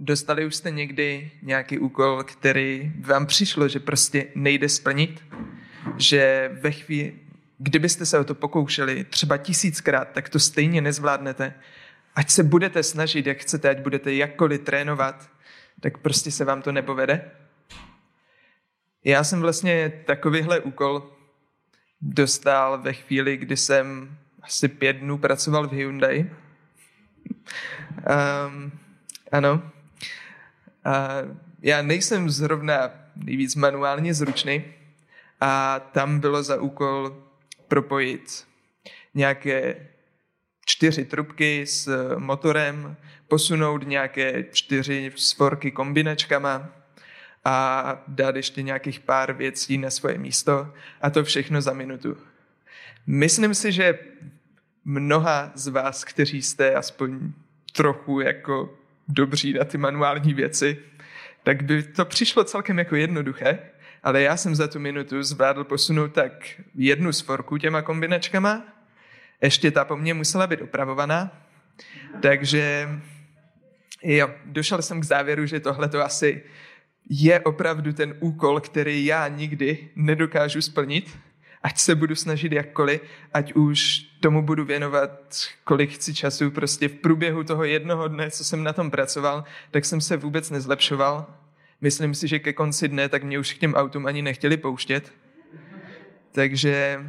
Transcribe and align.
Dostali 0.00 0.46
už 0.46 0.54
jste 0.54 0.70
někdy 0.70 1.30
nějaký 1.42 1.78
úkol, 1.78 2.24
který 2.24 2.92
vám 3.00 3.26
přišlo, 3.26 3.68
že 3.68 3.80
prostě 3.80 4.26
nejde 4.34 4.68
splnit? 4.68 5.24
Že 5.96 6.50
ve 6.60 6.70
chvíli, 6.70 7.18
kdybyste 7.58 8.06
se 8.06 8.18
o 8.18 8.24
to 8.24 8.34
pokoušeli 8.34 9.04
třeba 9.04 9.36
tisíckrát, 9.36 10.08
tak 10.12 10.28
to 10.28 10.38
stejně 10.38 10.80
nezvládnete. 10.80 11.54
Ať 12.14 12.30
se 12.30 12.42
budete 12.42 12.82
snažit, 12.82 13.26
jak 13.26 13.38
chcete, 13.38 13.70
ať 13.70 13.78
budete 13.78 14.14
jakkoliv 14.14 14.60
trénovat, 14.60 15.30
tak 15.80 15.98
prostě 15.98 16.30
se 16.30 16.44
vám 16.44 16.62
to 16.62 16.72
nepovede. 16.72 17.30
Já 19.04 19.24
jsem 19.24 19.40
vlastně 19.40 20.02
takovýhle 20.06 20.60
úkol 20.60 21.12
dostal 22.00 22.78
ve 22.82 22.92
chvíli, 22.92 23.36
kdy 23.36 23.56
jsem 23.56 24.16
asi 24.42 24.68
pět 24.68 24.96
dnů 24.96 25.18
pracoval 25.18 25.68
v 25.68 25.72
Hyundai. 25.72 26.30
Um, 28.46 28.72
ano. 29.32 29.62
Já 31.62 31.82
nejsem 31.82 32.30
zrovna 32.30 32.90
nejvíc 33.16 33.54
manuálně 33.54 34.14
zručný 34.14 34.64
a 35.40 35.80
tam 35.80 36.20
bylo 36.20 36.42
za 36.42 36.60
úkol 36.60 37.24
propojit 37.68 38.46
nějaké 39.14 39.88
čtyři 40.66 41.04
trubky 41.04 41.66
s 41.66 42.14
motorem, 42.18 42.96
posunout 43.28 43.86
nějaké 43.86 44.44
čtyři 44.52 45.12
svorky 45.16 45.70
kombinačkama 45.70 46.68
a 47.44 48.02
dát 48.08 48.36
ještě 48.36 48.62
nějakých 48.62 49.00
pár 49.00 49.32
věcí 49.32 49.78
na 49.78 49.90
svoje 49.90 50.18
místo 50.18 50.72
a 51.00 51.10
to 51.10 51.24
všechno 51.24 51.62
za 51.62 51.72
minutu. 51.72 52.16
Myslím 53.06 53.54
si, 53.54 53.72
že 53.72 53.98
mnoha 54.84 55.52
z 55.54 55.68
vás, 55.68 56.04
kteří 56.04 56.42
jste 56.42 56.74
aspoň 56.74 57.32
trochu 57.72 58.20
jako 58.20 58.77
dobří 59.08 59.52
na 59.52 59.64
ty 59.64 59.78
manuální 59.78 60.34
věci, 60.34 60.78
tak 61.42 61.62
by 61.62 61.82
to 61.82 62.04
přišlo 62.04 62.44
celkem 62.44 62.78
jako 62.78 62.96
jednoduché, 62.96 63.58
ale 64.02 64.22
já 64.22 64.36
jsem 64.36 64.54
za 64.54 64.68
tu 64.68 64.78
minutu 64.78 65.22
zvládl 65.22 65.64
posunout 65.64 66.12
tak 66.12 66.32
jednu 66.74 67.12
svorku 67.12 67.58
těma 67.58 67.82
kombinačkama, 67.82 68.62
ještě 69.42 69.70
ta 69.70 69.84
po 69.84 69.96
mně 69.96 70.14
musela 70.14 70.46
být 70.46 70.62
opravovaná, 70.62 71.46
takže 72.22 72.88
jo, 74.02 74.30
došel 74.44 74.82
jsem 74.82 75.00
k 75.00 75.04
závěru, 75.04 75.46
že 75.46 75.60
tohle 75.60 75.88
to 75.88 76.04
asi 76.04 76.42
je 77.10 77.40
opravdu 77.40 77.92
ten 77.92 78.14
úkol, 78.20 78.60
který 78.60 79.04
já 79.04 79.28
nikdy 79.28 79.88
nedokážu 79.96 80.62
splnit, 80.62 81.18
ať 81.68 81.78
se 81.78 81.94
budu 81.94 82.14
snažit 82.14 82.52
jakkoliv, 82.52 83.00
ať 83.34 83.52
už 83.52 84.00
tomu 84.20 84.42
budu 84.42 84.64
věnovat, 84.64 85.10
kolik 85.64 85.90
chci 85.90 86.14
času, 86.14 86.50
prostě 86.50 86.88
v 86.88 86.94
průběhu 86.94 87.44
toho 87.44 87.64
jednoho 87.64 88.08
dne, 88.08 88.30
co 88.30 88.44
jsem 88.44 88.64
na 88.64 88.72
tom 88.72 88.90
pracoval, 88.90 89.44
tak 89.70 89.84
jsem 89.84 90.00
se 90.00 90.16
vůbec 90.16 90.50
nezlepšoval. 90.50 91.26
Myslím 91.80 92.14
si, 92.14 92.28
že 92.28 92.38
ke 92.38 92.52
konci 92.52 92.88
dne 92.88 93.08
tak 93.08 93.22
mě 93.22 93.38
už 93.38 93.52
k 93.52 93.58
těm 93.58 93.74
autům 93.74 94.06
ani 94.06 94.22
nechtěli 94.22 94.56
pouštět. 94.56 95.12
Takže 96.32 97.04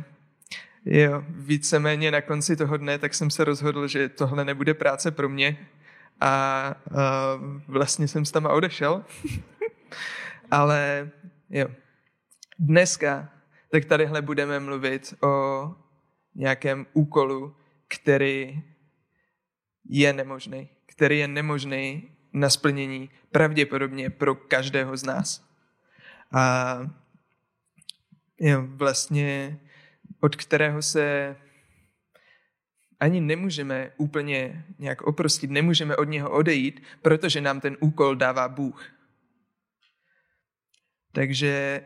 jo, 0.86 1.24
víceméně 1.28 2.12
na 2.12 2.22
konci 2.22 2.56
toho 2.56 2.78
dne 2.78 2.98
tak 2.98 3.14
jsem 3.14 3.30
se 3.32 3.44
rozhodl, 3.44 3.88
že 3.88 4.10
tohle 4.10 4.46
nebude 4.46 4.74
práce 4.74 5.12
pro 5.12 5.30
mě 5.30 5.58
a, 6.22 6.28
a 6.28 6.76
vlastně 7.68 8.08
jsem 8.08 8.26
s 8.26 8.32
tam 8.32 8.46
odešel. 8.46 9.06
Ale 10.52 11.10
jo, 11.50 11.68
dneska 12.60 13.39
tak 13.72 13.86
tadyhle 13.86 14.22
budeme 14.22 14.60
mluvit 14.60 15.14
o 15.24 15.66
nějakém 16.36 16.86
úkolu, 16.94 17.56
který 17.88 18.64
je 19.90 20.14
nemožný, 20.14 20.70
který 20.86 21.20
je 21.20 21.28
nemožný 21.28 22.12
na 22.34 22.50
splnění 22.50 23.10
pravděpodobně 23.32 24.10
pro 24.10 24.36
každého 24.36 24.98
z 24.98 25.04
nás. 25.04 25.50
A 26.32 26.78
jo, 28.40 28.68
vlastně 28.68 29.60
od 30.20 30.36
kterého 30.36 30.82
se 30.82 31.36
ani 33.00 33.22
nemůžeme 33.22 33.92
úplně 33.98 34.66
nějak 34.80 35.02
oprostit, 35.02 35.52
nemůžeme 35.52 35.96
od 35.96 36.04
něho 36.04 36.32
odejít, 36.32 36.84
protože 37.02 37.42
nám 37.42 37.60
ten 37.60 37.78
úkol 37.80 38.16
dává 38.16 38.50
Bůh. 38.50 38.86
Takže 41.12 41.82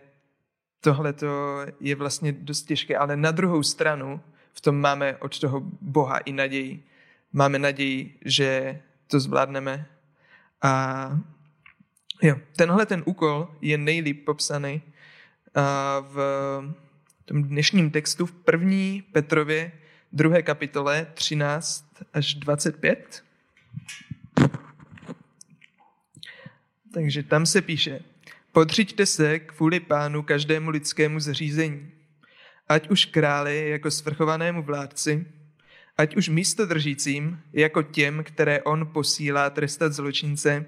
tohle 0.83 1.13
je 1.79 1.95
vlastně 1.95 2.31
dost 2.31 2.63
těžké, 2.63 2.97
ale 2.97 3.17
na 3.17 3.31
druhou 3.31 3.63
stranu 3.63 4.21
v 4.53 4.61
tom 4.61 4.75
máme 4.75 5.17
od 5.17 5.39
toho 5.39 5.61
Boha 5.81 6.17
i 6.17 6.31
naději. 6.33 6.83
Máme 7.33 7.59
naději, 7.59 8.19
že 8.25 8.81
to 9.07 9.19
zvládneme. 9.19 9.85
A 10.61 11.11
jo, 12.21 12.35
tenhle 12.55 12.85
ten 12.85 13.03
úkol 13.05 13.47
je 13.61 13.77
nejlíp 13.77 14.25
popsaný 14.25 14.81
v 16.01 16.17
tom 17.25 17.43
dnešním 17.43 17.91
textu 17.91 18.25
v 18.25 18.31
první 18.31 19.03
Petrově 19.11 19.71
druhé 20.11 20.41
kapitole 20.41 21.07
13 21.13 21.85
až 22.13 22.33
25. 22.33 23.23
Takže 26.93 27.23
tam 27.23 27.45
se 27.45 27.61
píše, 27.61 27.99
Podřiďte 28.53 29.05
se 29.05 29.39
kvůli 29.39 29.79
pánu 29.79 30.23
každému 30.23 30.69
lidskému 30.69 31.19
zřízení, 31.19 31.91
ať 32.69 32.89
už 32.89 33.05
králi 33.05 33.69
jako 33.69 33.91
svrchovanému 33.91 34.63
vládci, 34.63 35.25
ať 35.97 36.15
už 36.15 36.29
místodržícím 36.29 37.41
jako 37.53 37.83
těm, 37.83 38.23
které 38.23 38.61
on 38.61 38.89
posílá 38.93 39.49
trestat 39.49 39.93
zločince 39.93 40.65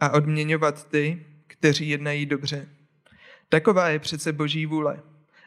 a 0.00 0.10
odměňovat 0.10 0.88
ty, 0.88 1.26
kteří 1.46 1.88
jednají 1.88 2.26
dobře. 2.26 2.68
Taková 3.48 3.88
je 3.88 3.98
přece 3.98 4.32
boží 4.32 4.66
vůle, 4.66 5.02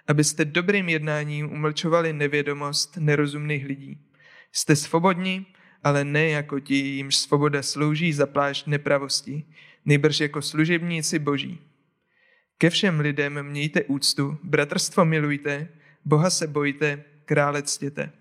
abyste 0.08 0.46
dobrým 0.46 0.90
jednáním 0.90 1.52
umlčovali 1.52 2.14
nevědomost 2.14 2.98
nerozumných 2.98 3.66
lidí. 3.66 3.98
Jste 4.52 4.76
svobodní, 4.76 5.46
ale 5.84 6.04
ne 6.04 6.30
jako 6.30 6.60
ti, 6.60 6.76
jimž 6.76 7.16
svoboda 7.16 7.64
slouží 7.64 8.14
za 8.14 8.26
plášť 8.26 8.68
nepravosti, 8.68 9.46
nejbrž 9.86 10.20
jako 10.20 10.42
služebníci 10.42 11.20
boží. 11.20 11.60
Ke 12.58 12.70
všem 12.70 13.00
lidem 13.00 13.44
mějte 13.44 13.84
úctu, 13.84 14.38
bratrstvo 14.44 15.06
milujte, 15.06 15.68
Boha 16.06 16.30
se 16.30 16.48
bojte, 16.48 17.04
krále 17.26 17.64
ctěte. 17.64 18.12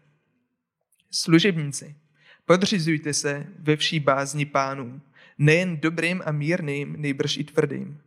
Služebníci, 1.11 1.97
podřizujte 2.45 3.15
se 3.15 3.47
ve 3.59 3.77
vší 3.77 4.01
bázni 4.01 4.47
pánům, 4.47 5.03
nejen 5.39 5.77
dobrým 5.77 6.23
a 6.25 6.33
mírným, 6.33 6.95
nejbrž 6.99 7.37
i 7.37 7.45
tvrdým. 7.45 8.01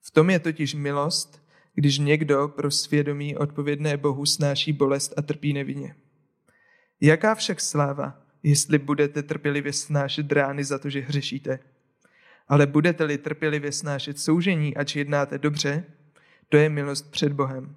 V 0.00 0.10
tom 0.10 0.30
je 0.30 0.38
totiž 0.38 0.74
milost, 0.74 1.44
když 1.74 1.98
někdo 1.98 2.48
pro 2.48 2.70
svědomí 2.70 3.36
odpovědné 3.36 3.96
Bohu 3.96 4.26
snáší 4.26 4.72
bolest 4.72 5.14
a 5.16 5.22
trpí 5.22 5.52
nevině. 5.52 5.94
Jaká 7.00 7.34
však 7.34 7.60
sláva, 7.60 8.22
jestli 8.42 8.78
budete 8.78 9.22
trpělivě 9.22 9.72
snášet 9.72 10.32
rány 10.32 10.64
za 10.64 10.78
to, 10.78 10.90
že 10.90 11.00
hřešíte? 11.00 11.58
Ale 12.48 12.66
budete-li 12.66 13.18
trpělivě 13.18 13.72
snášet 13.72 14.18
soužení, 14.18 14.76
ač 14.76 14.96
jednáte 14.96 15.38
dobře, 15.38 15.84
to 16.48 16.56
je 16.56 16.68
milost 16.68 17.10
před 17.10 17.32
Bohem. 17.32 17.76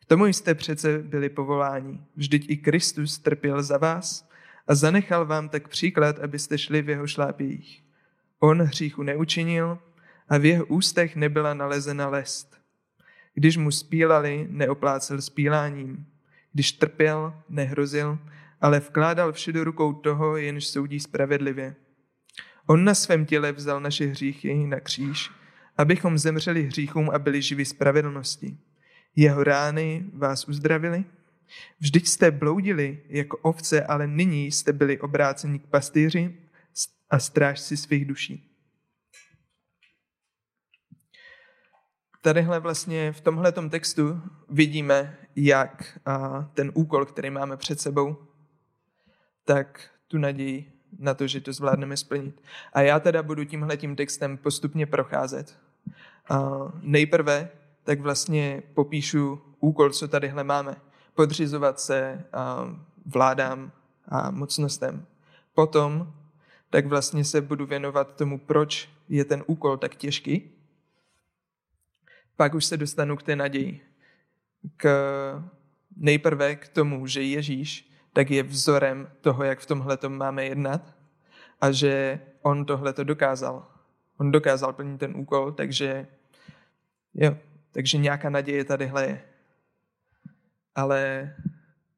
K 0.00 0.04
tomu 0.04 0.26
jste 0.26 0.54
přece 0.54 0.98
byli 0.98 1.28
povoláni. 1.28 2.00
Vždyť 2.16 2.50
i 2.50 2.56
Kristus 2.56 3.18
trpěl 3.18 3.62
za 3.62 3.78
vás 3.78 4.28
a 4.66 4.74
zanechal 4.74 5.26
vám 5.26 5.48
tak 5.48 5.68
příklad, 5.68 6.18
abyste 6.18 6.58
šli 6.58 6.82
v 6.82 6.88
jeho 6.88 7.06
šlápějích. 7.06 7.82
On 8.38 8.62
hříchu 8.62 9.02
neučinil 9.02 9.78
a 10.28 10.38
v 10.38 10.44
jeho 10.44 10.66
ústech 10.66 11.16
nebyla 11.16 11.54
nalezena 11.54 12.08
lest. 12.08 12.56
Když 13.34 13.56
mu 13.56 13.70
spílali, 13.70 14.46
neoplácel 14.50 15.22
spíláním. 15.22 16.06
Když 16.52 16.72
trpěl, 16.72 17.42
nehrozil, 17.48 18.18
ale 18.60 18.80
vkládal 18.80 19.32
vše 19.32 19.52
do 19.52 19.64
rukou 19.64 19.92
toho, 19.92 20.36
jenž 20.36 20.66
soudí 20.66 21.00
spravedlivě. 21.00 21.76
On 22.66 22.84
na 22.84 22.94
svém 22.94 23.26
těle 23.26 23.52
vzal 23.52 23.80
naše 23.80 24.06
hříchy 24.06 24.66
na 24.66 24.80
kříž, 24.80 25.30
abychom 25.78 26.18
zemřeli 26.18 26.62
hříchům 26.62 27.10
a 27.10 27.18
byli 27.18 27.42
živi 27.42 27.64
spravedlnosti. 27.64 28.58
Jeho 29.16 29.44
rány 29.44 30.04
vás 30.12 30.48
uzdravili? 30.48 31.04
Vždyť 31.80 32.06
jste 32.06 32.30
bloudili 32.30 33.02
jako 33.08 33.36
ovce, 33.36 33.84
ale 33.84 34.06
nyní 34.06 34.52
jste 34.52 34.72
byli 34.72 35.00
obráceni 35.00 35.58
k 35.58 35.66
pastýři 35.66 36.40
a 37.10 37.18
strážci 37.18 37.76
svých 37.76 38.04
duší. 38.04 38.52
Tadyhle 42.22 42.60
vlastně 42.60 43.12
v 43.12 43.20
tomhle 43.20 43.52
textu 43.52 44.22
vidíme, 44.48 45.18
jak 45.36 45.98
ten 46.54 46.70
úkol, 46.74 47.04
který 47.04 47.30
máme 47.30 47.56
před 47.56 47.80
sebou, 47.80 48.16
tak 49.44 49.90
tu 50.08 50.18
naději 50.18 50.72
na 50.98 51.14
to, 51.14 51.26
že 51.26 51.40
to 51.40 51.52
zvládneme 51.52 51.96
splnit. 51.96 52.42
A 52.72 52.80
já 52.80 53.00
teda 53.00 53.22
budu 53.22 53.44
tímhle 53.44 53.76
tím 53.76 53.96
textem 53.96 54.36
postupně 54.36 54.86
procházet. 54.86 55.58
A 56.28 56.50
nejprve 56.82 57.48
tak 57.84 58.00
vlastně 58.00 58.62
popíšu 58.74 59.40
úkol, 59.60 59.90
co 59.90 60.08
tadyhle 60.08 60.44
máme. 60.44 60.76
Podřizovat 61.14 61.80
se 61.80 62.24
vládám 63.06 63.72
a 64.08 64.30
mocnostem. 64.30 65.06
Potom 65.54 66.12
tak 66.70 66.86
vlastně 66.86 67.24
se 67.24 67.40
budu 67.40 67.66
věnovat 67.66 68.16
tomu, 68.16 68.38
proč 68.38 68.88
je 69.08 69.24
ten 69.24 69.44
úkol 69.46 69.76
tak 69.76 69.94
těžký. 69.94 70.50
Pak 72.36 72.54
už 72.54 72.64
se 72.64 72.76
dostanu 72.76 73.16
k 73.16 73.22
té 73.22 73.36
naději. 73.36 73.80
K, 74.76 74.88
nejprve 75.96 76.56
k 76.56 76.68
tomu, 76.68 77.06
že 77.06 77.22
Ježíš 77.22 77.90
tak 78.16 78.30
je 78.30 78.42
vzorem 78.42 79.08
toho, 79.20 79.44
jak 79.44 79.60
v 79.60 79.66
tomhle 79.66 79.98
máme 80.08 80.44
jednat 80.44 80.96
a 81.60 81.72
že 81.72 82.20
on 82.42 82.64
tohle 82.64 82.92
to 82.92 83.04
dokázal. 83.04 83.68
On 84.16 84.32
dokázal 84.32 84.72
plnit 84.72 85.00
ten 85.00 85.16
úkol, 85.16 85.52
takže 85.52 86.06
jo, 87.14 87.36
takže 87.72 87.98
nějaká 87.98 88.30
naděje 88.30 88.64
tadyhle 88.64 89.06
je. 89.06 89.22
Ale 90.74 91.34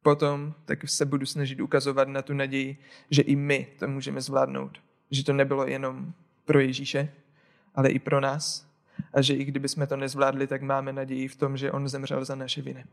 potom 0.03 0.55
tak 0.65 0.89
se 0.89 1.05
budu 1.05 1.27
snažit 1.27 1.61
ukazovat 1.61 2.09
na 2.09 2.23
tu 2.23 2.35
naději, 2.35 2.77
že 3.11 3.23
i 3.23 3.37
my 3.37 3.67
to 3.79 3.89
můžeme 3.89 4.21
zvládnout. 4.21 4.79
Že 5.11 5.25
to 5.25 5.33
nebylo 5.33 5.67
jenom 5.67 6.13
pro 6.45 6.61
Ježíše, 6.61 7.13
ale 7.75 7.91
i 7.91 7.99
pro 7.99 8.21
nás. 8.21 8.67
A 9.15 9.23
že 9.23 9.35
i 9.35 9.45
kdyby 9.45 9.69
jsme 9.69 9.87
to 9.87 9.97
nezvládli, 9.97 10.47
tak 10.47 10.63
máme 10.63 10.93
naději 10.93 11.29
v 11.29 11.37
tom, 11.37 11.57
že 11.57 11.73
on 11.73 11.89
zemřel 11.89 12.25
za 12.25 12.35
naše 12.35 12.63
viny. 12.63 12.85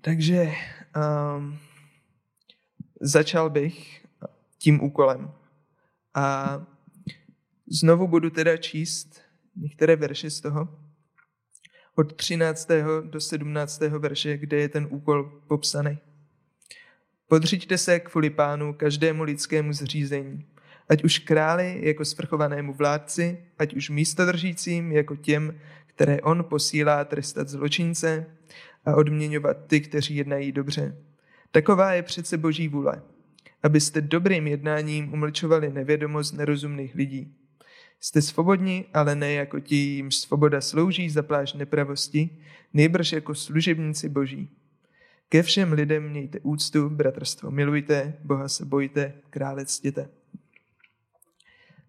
Takže 0.00 0.52
um, 1.36 1.58
začal 3.00 3.50
bych 3.50 4.06
tím 4.58 4.82
úkolem. 4.82 5.30
A 6.14 6.66
znovu 7.66 8.08
budu 8.08 8.30
teda 8.30 8.56
číst 8.56 9.20
některé 9.56 9.96
verše 9.96 10.30
z 10.30 10.40
toho, 10.40 10.68
od 11.94 12.16
13. 12.16 12.68
do 13.02 13.20
17. 13.20 13.80
verše, 13.80 14.36
kde 14.36 14.56
je 14.56 14.68
ten 14.68 14.86
úkol 14.90 15.42
popsaný. 15.48 15.98
Podřiďte 17.28 17.78
se 17.78 18.00
kvůli 18.00 18.30
pánu 18.30 18.74
každému 18.74 19.22
lidskému 19.22 19.72
zřízení, 19.72 20.46
ať 20.88 21.04
už 21.04 21.18
králi 21.18 21.80
jako 21.82 22.04
svrchovanému 22.04 22.74
vládci, 22.74 23.44
ať 23.58 23.74
už 23.74 23.90
místodržícím 23.90 24.92
jako 24.92 25.16
těm, 25.16 25.60
které 25.86 26.20
on 26.20 26.44
posílá 26.44 27.04
trestat 27.04 27.48
zločince 27.48 28.26
a 28.86 28.96
odměňovat 28.96 29.56
ty, 29.66 29.80
kteří 29.80 30.16
jednají 30.16 30.52
dobře. 30.52 30.96
Taková 31.50 31.92
je 31.92 32.02
přece 32.02 32.38
boží 32.38 32.68
vůle, 32.68 33.02
abyste 33.62 34.00
dobrým 34.00 34.46
jednáním 34.46 35.12
umlčovali 35.12 35.72
nevědomost 35.72 36.32
nerozumných 36.32 36.94
lidí. 36.94 37.34
Jste 38.00 38.22
svobodní, 38.22 38.84
ale 38.94 39.14
ne 39.14 39.32
jako 39.32 39.60
ti, 39.60 39.76
jimž 39.76 40.16
svoboda 40.16 40.60
slouží 40.60 41.10
za 41.10 41.22
pláž 41.22 41.52
nepravosti, 41.52 42.30
nejbrž 42.74 43.12
jako 43.12 43.34
služebníci 43.34 44.08
boží. 44.08 44.50
Ke 45.28 45.42
všem 45.42 45.72
lidem 45.72 46.08
mějte 46.08 46.40
úctu, 46.42 46.90
bratrstvo 46.90 47.50
milujte, 47.50 48.14
Boha 48.24 48.48
se 48.48 48.64
bojte, 48.64 49.12
krále 49.30 49.66
ctěte. 49.66 50.08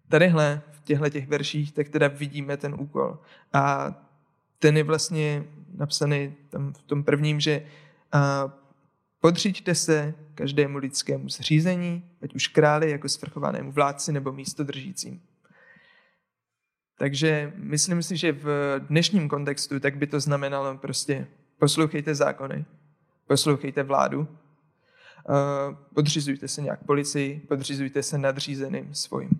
Tadyhle 0.08 0.62
v 0.72 0.80
těchto 0.80 1.08
těch 1.08 1.28
verších 1.28 1.72
tak 1.72 1.88
teda 1.88 2.08
vidíme 2.08 2.56
ten 2.56 2.74
úkol. 2.78 3.18
A 3.52 3.94
ten 4.58 4.76
je 4.76 4.84
vlastně 4.84 5.44
napsaný 5.78 6.34
tam 6.50 6.72
v 6.72 6.82
tom 6.82 7.04
prvním, 7.04 7.40
že 7.40 7.66
a, 8.12 8.52
se 9.74 10.14
každému 10.34 10.78
lidskému 10.78 11.28
zřízení, 11.28 12.10
ať 12.22 12.34
už 12.34 12.46
králi 12.46 12.90
jako 12.90 13.08
svrchovanému 13.08 13.72
vládci 13.72 14.12
nebo 14.12 14.32
místodržícím. 14.32 15.22
Takže 16.98 17.52
myslím 17.56 18.02
si, 18.02 18.16
že 18.16 18.32
v 18.32 18.78
dnešním 18.88 19.28
kontextu 19.28 19.80
tak 19.80 19.96
by 19.96 20.06
to 20.06 20.20
znamenalo 20.20 20.78
prostě 20.78 21.26
poslouchejte 21.58 22.14
zákony, 22.14 22.64
poslouchejte 23.26 23.82
vládu, 23.82 24.28
podřizujte 25.94 26.48
se 26.48 26.62
nějak 26.62 26.84
policii, 26.84 27.40
podřizujte 27.40 28.02
se 28.02 28.18
nadřízeným 28.18 28.94
svým. 28.94 29.30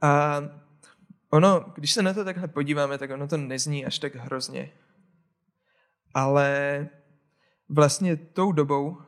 A 0.00 0.40
ono, 1.34 1.72
když 1.74 1.92
se 1.92 2.02
na 2.02 2.14
to 2.14 2.24
takhle 2.24 2.48
podíváme, 2.48 2.98
tak 2.98 3.10
ono 3.10 3.28
to 3.28 3.36
nezní 3.36 3.86
až 3.86 3.98
tak 3.98 4.14
hrozně. 4.14 4.72
Ale 6.14 6.88
vlastně 7.68 8.16
tou 8.16 8.52
dobou, 8.52 8.98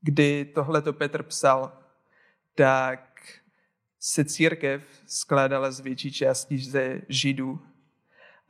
kdy 0.00 0.44
tohleto 0.44 0.92
Petr 0.92 1.22
psal, 1.22 1.72
tak 2.54 3.20
se 3.98 4.24
církev 4.24 4.82
skládala 5.06 5.70
z 5.70 5.80
větší 5.80 6.12
části 6.12 6.58
ze 6.58 7.00
židů 7.08 7.60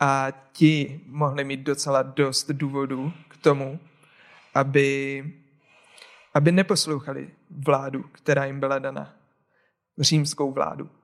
a 0.00 0.26
ti 0.52 1.00
mohli 1.06 1.44
mít 1.44 1.60
docela 1.60 2.02
dost 2.02 2.50
důvodů 2.50 3.12
k 3.28 3.36
tomu, 3.36 3.80
aby, 4.54 5.24
aby 6.34 6.52
neposlouchali 6.52 7.30
vládu, 7.50 8.02
která 8.02 8.44
jim 8.44 8.60
byla 8.60 8.78
dana, 8.78 9.14
římskou 9.98 10.52
vládu. 10.52 11.00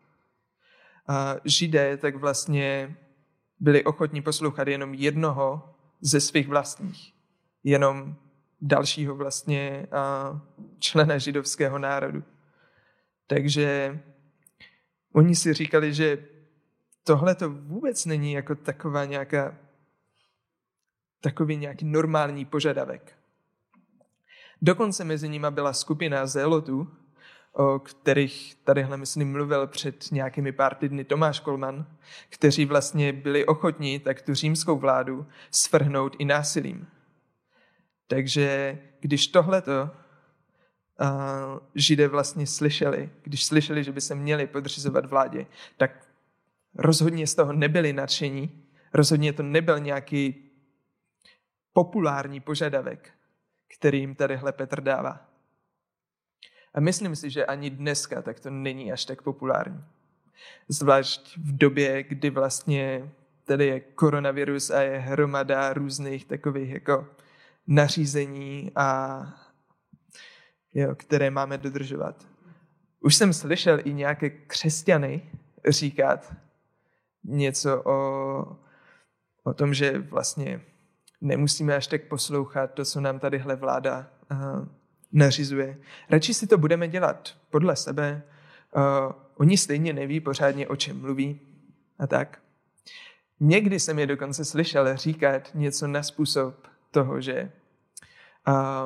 Židé 1.45 1.97
tak 1.97 2.17
vlastně 2.17 2.97
byli 3.61 3.85
ochotní 3.85 4.23
poslouchat 4.23 4.69
jenom 4.69 4.95
jednoho 4.95 5.75
ze 6.01 6.21
svých 6.21 6.49
vlastních, 6.49 7.13
jenom 7.65 8.17
dalšího 8.61 9.15
vlastně 9.15 9.87
člena 10.79 11.19
židovského 11.19 11.79
národu. 11.79 12.25
Takže 13.27 13.99
Oni 15.17 15.35
si 15.35 15.53
říkali, 15.53 15.95
že 15.95 16.29
tohle 17.05 17.35
to 17.35 17.51
vůbec 17.51 18.07
není 18.07 18.33
jako 18.33 18.55
taková 18.55 19.05
nějaká, 19.05 19.59
takový 21.21 21.57
nějaký 21.57 21.85
normální 21.85 22.45
požadavek. 22.45 23.17
Dokonce 24.63 25.05
mezi 25.05 25.29
nimi 25.29 25.47
byla 25.51 25.73
skupina 25.73 26.27
zélotů, 26.27 26.89
o 27.57 27.79
kterých 27.79 28.55
tadyhle, 28.65 28.97
myslím, 28.97 29.33
mluvil 29.33 29.67
před 29.67 30.13
nějakými 30.13 30.53
pár 30.53 30.75
týdny 30.75 31.05
Tomáš 31.05 31.41
Kolman, 31.41 31.87
kteří 32.29 32.67
vlastně 32.67 33.13
byli 33.13 33.47
ochotní 33.47 33.99
tak 33.99 34.23
tu 34.23 34.35
římskou 34.35 34.79
vládu 34.79 35.27
svrhnout 35.51 36.17
i 36.19 36.25
násilím. 36.25 36.87
Takže 38.07 38.79
když 39.01 39.27
tohleto 39.27 39.91
židé 41.75 42.09
vlastně 42.09 42.47
slyšeli, 42.47 43.11
když 43.23 43.45
slyšeli, 43.45 43.85
že 43.85 43.93
by 43.93 44.01
se 44.01 44.15
měli 44.15 44.47
podřizovat 44.47 45.07
vládě, 45.07 45.47
tak 45.77 46.07
rozhodně 46.75 47.27
z 47.27 47.35
toho 47.35 47.53
nebyli 47.53 47.93
nadšení, 47.93 48.65
rozhodně 48.95 49.33
to 49.33 49.43
nebyl 49.43 49.81
nějaký 49.81 50.51
populární 51.73 52.41
požadavek, 52.41 53.11
který 53.79 54.01
jim 54.01 54.15
tadyhle 54.15 54.53
Petr 54.53 54.81
dává. 54.81 55.26
A 56.77 56.81
myslím 56.81 57.17
si, 57.17 57.31
že 57.31 57.47
ani 57.47 57.71
dneska 57.71 58.23
tak 58.23 58.41
to 58.41 58.51
není 58.51 58.93
až 58.93 59.05
tak 59.05 59.23
populární. 59.23 59.85
Zvlášť 60.69 61.37
v 61.37 61.57
době, 61.57 62.03
kdy 62.03 62.31
vlastně 62.31 63.11
tady 63.45 63.67
je 63.67 63.81
koronavirus 63.81 64.71
a 64.71 64.81
je 64.83 64.99
hromada 64.99 65.73
různých 65.73 66.25
takových 66.25 66.71
jako 66.71 67.07
nařízení 67.67 68.73
a 68.77 69.21
jo, 70.75 70.95
které 70.95 71.31
máme 71.31 71.59
dodržovat. 71.59 72.27
Už 73.01 73.15
jsem 73.17 73.33
slyšel 73.33 73.79
i 73.85 73.93
nějaké 73.93 74.31
křesťany 74.31 75.31
říkat 75.69 76.35
něco 77.25 77.83
o, 77.85 78.57
o 79.45 79.55
tom, 79.55 79.75
že 79.75 79.99
vlastně 79.99 80.61
nemusíme 81.21 81.77
až 81.77 81.87
tak 81.87 82.03
poslouchat 82.03 82.75
to, 82.75 82.85
co 82.85 83.01
nám 83.01 83.19
tadyhle 83.19 83.57
vláda 83.57 84.11
uh, 84.31 84.69
nařizuje. 85.13 85.79
Radši 86.11 86.35
si 86.35 86.47
to 86.47 86.59
budeme 86.59 86.89
dělat 86.89 87.37
podle 87.51 87.77
sebe. 87.77 88.23
Uh, 88.77 88.83
oni 89.37 89.57
stejně 89.57 89.93
neví 89.93 90.21
pořádně, 90.21 90.69
o 90.69 90.77
čem 90.77 91.01
mluví 91.01 91.41
a 91.99 92.07
tak. 92.07 92.39
Někdy 93.41 93.81
jsem 93.81 93.99
je 93.99 94.07
dokonce 94.07 94.45
slyšel 94.45 94.97
říkat 94.97 95.51
něco 95.55 95.87
na 95.87 96.03
způsob 96.03 96.67
toho, 96.91 97.21
že 97.21 97.53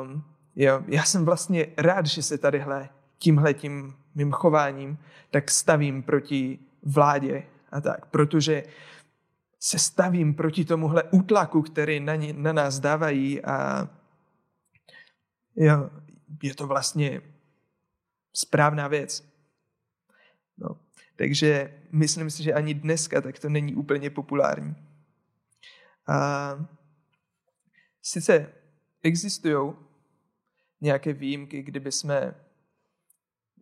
um, 0.03 0.25
Jo, 0.57 0.83
já 0.87 1.05
jsem 1.05 1.25
vlastně 1.25 1.67
rád, 1.79 2.07
že 2.07 2.23
se 2.23 2.39
tadyhle 2.39 2.89
tímhle 3.19 3.55
tím 3.55 3.95
mým 4.15 4.33
chováním 4.33 4.99
tak 5.31 5.51
stavím 5.51 6.03
proti 6.03 6.59
vládě 6.83 7.43
a 7.73 7.81
tak, 7.81 8.07
protože 8.07 8.63
se 9.61 9.79
stavím 9.79 10.35
proti 10.35 10.65
tomuhle 10.65 11.03
útlaku, 11.03 11.63
který 11.63 12.01
na, 12.01 12.15
ně, 12.15 12.33
na 12.33 12.53
nás 12.53 12.81
dávají 12.81 13.45
a 13.45 13.89
jo, 15.57 15.91
je 16.43 16.55
to 16.55 16.67
vlastně 16.67 17.21
správná 18.33 18.89
věc. 18.89 19.31
No, 20.59 20.81
takže 21.17 21.81
myslím 21.93 22.31
si, 22.31 22.43
že 22.43 22.55
ani 22.55 22.75
dneska 22.75 23.21
tak 23.21 23.39
to 23.39 23.49
není 23.49 23.75
úplně 23.75 24.11
populární. 24.11 24.75
A 26.07 26.51
sice 28.03 28.53
existují 29.03 29.73
nějaké 30.81 31.13
výjimky, 31.13 31.63
kdyby 31.63 31.93
jsme 31.93 32.35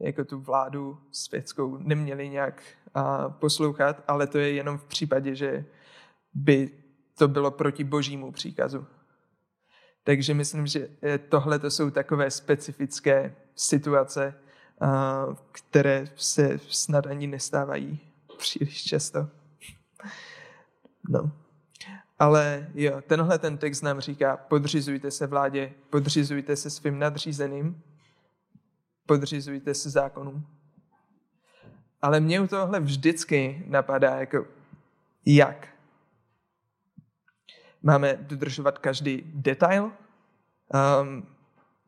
jako 0.00 0.24
tu 0.24 0.40
vládu 0.40 0.98
světskou 1.12 1.76
neměli 1.76 2.28
nějak 2.28 2.62
a, 2.94 3.28
poslouchat, 3.28 4.04
ale 4.08 4.26
to 4.26 4.38
je 4.38 4.52
jenom 4.52 4.78
v 4.78 4.84
případě, 4.84 5.34
že 5.34 5.64
by 6.34 6.70
to 7.18 7.28
bylo 7.28 7.50
proti 7.50 7.84
božímu 7.84 8.32
příkazu. 8.32 8.86
Takže 10.08 10.34
myslím, 10.34 10.66
že 10.66 10.88
tohle 11.28 11.58
to 11.58 11.70
jsou 11.70 11.90
takové 11.90 12.30
specifické 12.30 13.34
situace, 13.54 14.34
které 15.52 16.08
se 16.16 16.58
snad 16.68 17.06
ani 17.06 17.26
nestávají 17.26 18.00
příliš 18.38 18.84
často. 18.84 19.28
No. 21.08 21.32
Ale 22.18 22.68
jo, 22.74 23.02
tenhle 23.06 23.38
ten 23.38 23.58
text 23.58 23.82
nám 23.82 24.00
říká, 24.00 24.36
podřizujte 24.36 25.10
se 25.10 25.26
vládě, 25.26 25.72
podřizujte 25.90 26.56
se 26.56 26.70
svým 26.70 26.98
nadřízeným, 26.98 27.82
podřizujte 29.06 29.74
se 29.74 29.90
zákonům. 29.90 30.46
Ale 32.02 32.20
mě 32.20 32.40
u 32.40 32.46
tohle 32.46 32.80
vždycky 32.80 33.64
napadá, 33.66 34.16
jako 34.16 34.46
jak? 35.26 35.68
Máme 37.82 38.18
dodržovat 38.20 38.78
každý 38.78 39.22
detail? 39.34 39.84
Um, 39.84 41.26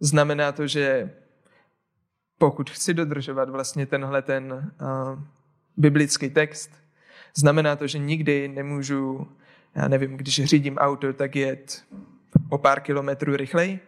znamená 0.00 0.52
to, 0.52 0.66
že 0.66 1.14
pokud 2.38 2.70
chci 2.70 2.94
dodržovat 2.94 3.50
vlastně 3.50 3.86
tenhle 3.86 4.22
ten 4.22 4.72
uh, 4.80 5.22
biblický 5.76 6.30
text, 6.30 6.70
znamená 7.34 7.76
to, 7.76 7.86
že 7.86 7.98
nikdy 7.98 8.48
nemůžu, 8.48 9.28
já 9.74 9.88
nevím, 9.88 10.16
když 10.16 10.44
řídím 10.44 10.78
auto, 10.78 11.12
tak 11.12 11.36
jet 11.36 11.84
o 12.48 12.58
pár 12.58 12.80
kilometrů 12.80 13.36
rychleji? 13.36 13.80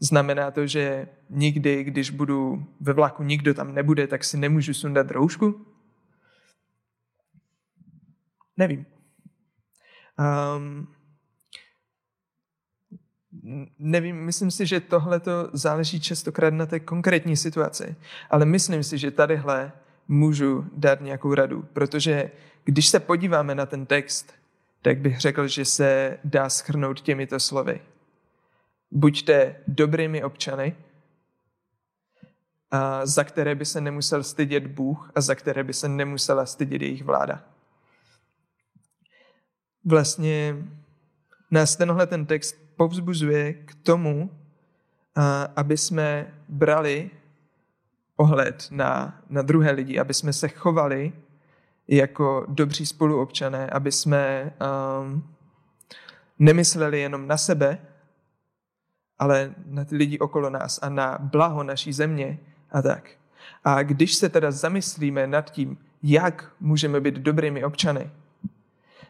Znamená 0.00 0.50
to, 0.50 0.66
že 0.66 1.08
nikdy, 1.30 1.84
když 1.84 2.10
budu 2.10 2.66
ve 2.80 2.92
vlaku, 2.92 3.22
nikdo 3.22 3.54
tam 3.54 3.74
nebude, 3.74 4.06
tak 4.06 4.24
si 4.24 4.36
nemůžu 4.36 4.74
sundat 4.74 5.10
roušku? 5.10 5.66
Nevím. 8.56 8.86
Um, 10.18 10.88
nevím, 13.78 14.16
myslím 14.16 14.50
si, 14.50 14.66
že 14.66 14.80
tohle 14.80 15.20
to 15.20 15.50
záleží 15.52 16.00
častokrát 16.00 16.54
na 16.54 16.66
té 16.66 16.80
konkrétní 16.80 17.36
situaci, 17.36 17.96
ale 18.30 18.44
myslím 18.44 18.84
si, 18.84 18.98
že 18.98 19.10
tadyhle 19.10 19.72
můžu 20.08 20.66
dát 20.72 21.00
nějakou 21.00 21.34
radu, 21.34 21.68
protože 21.72 22.30
když 22.64 22.88
se 22.88 23.00
podíváme 23.00 23.54
na 23.54 23.66
ten 23.66 23.86
text, 23.86 24.32
tak 24.82 24.98
bych 24.98 25.20
řekl, 25.20 25.48
že 25.48 25.64
se 25.64 26.18
dá 26.24 26.48
schrnout 26.48 27.00
těmito 27.00 27.40
slovy. 27.40 27.80
Buďte 28.90 29.56
dobrými 29.66 30.24
občany, 30.24 30.76
a 32.70 33.06
za 33.06 33.24
které 33.24 33.54
by 33.54 33.64
se 33.64 33.80
nemusel 33.80 34.22
stydět 34.22 34.66
Bůh 34.66 35.10
a 35.14 35.20
za 35.20 35.34
které 35.34 35.64
by 35.64 35.72
se 35.72 35.88
nemusela 35.88 36.46
stydět 36.46 36.82
jejich 36.82 37.04
vláda. 37.04 37.44
Vlastně 39.86 40.56
nás 41.50 41.76
tenhle 41.76 42.06
ten 42.06 42.26
text 42.26 42.56
povzbuzuje 42.76 43.52
k 43.52 43.74
tomu, 43.74 44.30
aby 45.56 45.76
jsme 45.76 46.34
brali 46.48 47.10
ohled 48.16 48.68
na, 48.70 49.20
na 49.30 49.42
druhé 49.42 49.70
lidi, 49.70 49.98
aby 49.98 50.14
jsme 50.14 50.32
se 50.32 50.48
chovali 50.48 51.12
jako 51.88 52.46
dobří 52.48 52.86
spoluobčané, 52.86 53.70
aby 53.70 53.92
jsme 53.92 54.52
um, 55.00 55.34
nemysleli 56.38 57.00
jenom 57.00 57.26
na 57.26 57.36
sebe, 57.36 57.78
ale 59.18 59.54
na 59.66 59.84
ty 59.84 59.96
lidi 59.96 60.18
okolo 60.18 60.50
nás 60.50 60.78
a 60.82 60.88
na 60.88 61.18
blaho 61.20 61.62
naší 61.62 61.92
země 61.92 62.38
a 62.70 62.82
tak. 62.82 63.10
A 63.64 63.82
když 63.82 64.14
se 64.14 64.28
teda 64.28 64.50
zamyslíme 64.50 65.26
nad 65.26 65.50
tím, 65.50 65.78
jak 66.02 66.52
můžeme 66.60 67.00
být 67.00 67.14
dobrými 67.14 67.64
občany, 67.64 68.10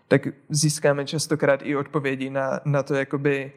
tak 0.08 0.28
získáme 0.48 1.04
častokrát 1.04 1.60
i 1.62 1.76
odpovědi 1.76 2.30
na, 2.30 2.60
na 2.64 2.82
to, 2.82 2.94
jakoby, 2.94 3.52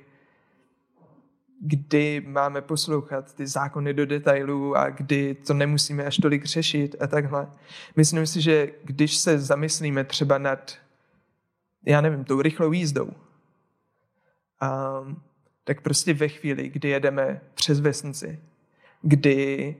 kdy 1.61 2.23
máme 2.27 2.61
poslouchat 2.61 3.33
ty 3.33 3.47
zákony 3.47 3.93
do 3.93 4.05
detailů 4.05 4.75
a 4.75 4.89
kdy 4.89 5.35
to 5.35 5.53
nemusíme 5.53 6.05
až 6.05 6.17
tolik 6.17 6.45
řešit 6.45 6.95
a 6.99 7.07
takhle. 7.07 7.47
Myslím 7.95 8.27
si, 8.27 8.41
že 8.41 8.71
když 8.83 9.17
se 9.17 9.39
zamyslíme 9.39 10.03
třeba 10.03 10.37
nad, 10.37 10.77
já 11.85 12.01
nevím, 12.01 12.23
tou 12.23 12.41
rychlou 12.41 12.71
jízdou, 12.71 13.11
um, 15.05 15.21
tak 15.63 15.81
prostě 15.81 16.13
ve 16.13 16.27
chvíli, 16.27 16.69
kdy 16.69 16.89
jedeme 16.89 17.41
přes 17.53 17.79
vesnici, 17.79 18.39
kdy 19.01 19.75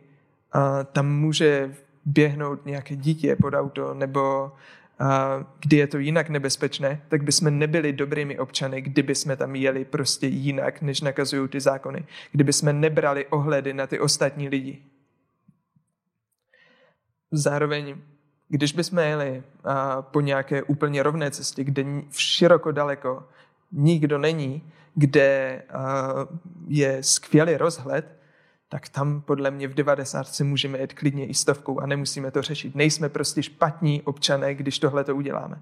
uh, 0.55 0.83
tam 0.83 1.07
může 1.07 1.75
běhnout 2.05 2.65
nějaké 2.65 2.95
dítě 2.95 3.35
pod 3.35 3.53
auto, 3.53 3.93
nebo 3.93 4.51
kdy 5.59 5.77
je 5.77 5.87
to 5.87 5.97
jinak 5.97 6.29
nebezpečné, 6.29 7.01
tak 7.07 7.23
bychom 7.23 7.59
nebyli 7.59 7.93
dobrými 7.93 8.39
občany, 8.39 8.81
kdyby 8.81 9.15
jsme 9.15 9.35
tam 9.35 9.55
jeli 9.55 9.85
prostě 9.85 10.27
jinak, 10.27 10.81
než 10.81 11.01
nakazují 11.01 11.47
ty 11.49 11.59
zákony. 11.59 12.05
Kdyby 12.31 12.53
jsme 12.53 12.73
nebrali 12.73 13.25
ohledy 13.27 13.73
na 13.73 13.87
ty 13.87 13.99
ostatní 13.99 14.49
lidi. 14.49 14.83
Zároveň, 17.31 17.95
když 18.47 18.73
bychom 18.73 18.99
jeli 18.99 19.43
po 20.01 20.21
nějaké 20.21 20.63
úplně 20.63 21.03
rovné 21.03 21.31
cestě, 21.31 21.63
kde 21.63 21.83
v 22.09 22.21
široko 22.21 22.71
daleko 22.71 23.27
nikdo 23.71 24.17
není, 24.17 24.71
kde 24.95 25.61
je 26.67 27.03
skvělý 27.03 27.57
rozhled, 27.57 28.18
tak 28.69 28.89
tam 28.89 29.21
podle 29.21 29.51
mě 29.51 29.67
v 29.67 29.73
90 29.73 30.39
můžeme 30.43 30.77
jet 30.77 30.93
klidně 30.93 31.27
i 31.27 31.33
stovkou 31.33 31.79
a 31.79 31.85
nemusíme 31.85 32.31
to 32.31 32.41
řešit. 32.41 32.75
Nejsme 32.75 33.09
prostě 33.09 33.43
špatní 33.43 34.01
občané, 34.01 34.55
když 34.55 34.79
tohle 34.79 35.03
to 35.03 35.15
uděláme. 35.15 35.61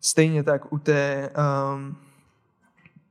Stejně 0.00 0.42
tak 0.42 0.72
u 0.72 0.78
té, 0.78 1.30
um, 1.74 1.96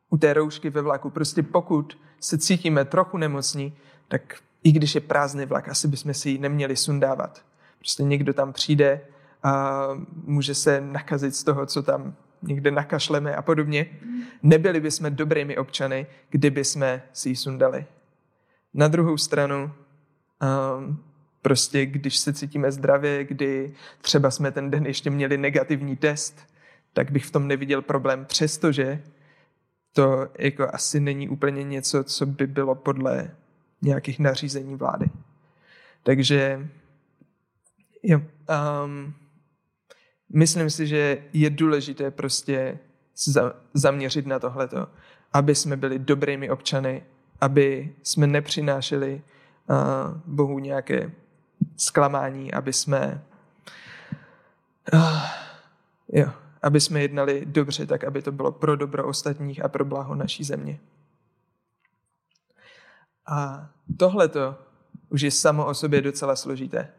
u 0.10 0.18
té 0.18 0.34
roušky 0.34 0.70
ve 0.70 0.82
vlaku. 0.82 1.10
Prostě 1.10 1.44
pokud 1.44 1.98
se 2.20 2.38
cítíme 2.38 2.86
trochu 2.86 3.18
nemocní, 3.18 3.74
tak 4.08 4.36
i 4.64 4.72
když 4.72 4.96
je 4.96 5.02
prázdný 5.02 5.46
vlak, 5.46 5.70
asi 5.70 5.88
bychom 5.88 6.14
si 6.14 6.30
ji 6.30 6.38
neměli 6.38 6.76
sundávat. 6.76 7.42
Prostě 7.80 8.04
někdo 8.04 8.34
tam 8.34 8.54
přijde 8.54 9.02
a 9.44 9.84
může 10.24 10.56
se 10.56 10.82
nakazit 10.82 11.36
z 11.36 11.44
toho, 11.44 11.66
co 11.66 11.84
tam 11.84 12.16
někde 12.42 12.72
nakašleme 12.72 13.36
a 13.36 13.42
podobně. 13.42 13.90
Nebyli 14.44 14.80
bychom 14.80 15.16
dobrými 15.16 15.58
občany, 15.58 16.08
kdyby 16.30 16.66
jsme 16.66 17.04
si 17.14 17.30
ji 17.30 17.36
sundali. 17.36 17.86
Na 18.74 18.88
druhou 18.88 19.18
stranu, 19.18 19.72
um, 20.78 21.04
prostě 21.42 21.86
když 21.86 22.18
se 22.18 22.34
cítíme 22.34 22.72
zdravě, 22.72 23.24
kdy 23.24 23.74
třeba 24.02 24.32
jsme 24.32 24.52
ten 24.52 24.72
den 24.72 24.86
ještě 24.86 25.10
měli 25.10 25.38
negativní 25.38 25.96
test, 25.96 26.40
tak 26.94 27.12
bych 27.12 27.26
v 27.26 27.32
tom 27.32 27.48
neviděl 27.48 27.82
problém, 27.82 28.26
přestože 28.26 29.04
to 29.94 30.28
jako 30.40 30.68
asi 30.74 31.00
není 31.00 31.30
úplně 31.30 31.64
něco, 31.64 32.04
co 32.04 32.26
by 32.26 32.48
bylo 32.48 32.76
podle 32.76 33.32
nějakých 33.82 34.20
nařízení 34.20 34.76
vlády. 34.76 35.06
Takže 36.04 36.70
jo, 38.04 38.22
um, 38.86 39.14
myslím 40.34 40.70
si, 40.70 40.88
že 40.88 41.24
je 41.34 41.50
důležité 41.50 42.12
prostě 42.12 42.80
zaměřit 43.74 44.28
na 44.28 44.40
tohleto, 44.40 44.88
aby 45.34 45.56
jsme 45.56 45.78
byli 45.78 46.00
dobrými 46.00 46.50
občany, 46.50 47.04
aby 47.42 47.96
jsme 48.04 48.28
nepřinášeli 48.28 49.22
uh, 49.70 49.76
Bohu 50.26 50.60
nějaké 50.60 51.12
zklamání, 51.78 52.54
aby 52.54 52.74
jsme 52.74 53.24
uh, 54.94 55.22
jo, 56.14 56.32
aby 56.62 56.82
jsme 56.82 57.02
jednali 57.02 57.46
dobře, 57.46 57.86
tak 57.86 58.04
aby 58.04 58.22
to 58.22 58.32
bylo 58.32 58.52
pro 58.52 58.76
dobro 58.76 59.08
ostatních 59.08 59.66
a 59.66 59.68
pro 59.68 59.86
blaho 59.86 60.16
naší 60.16 60.44
země. 60.44 60.80
A 63.28 63.70
tohleto 63.98 64.56
už 65.10 65.22
je 65.22 65.32
samo 65.32 65.66
o 65.66 65.74
sobě 65.74 66.02
docela 66.02 66.36
složité. 66.36 66.94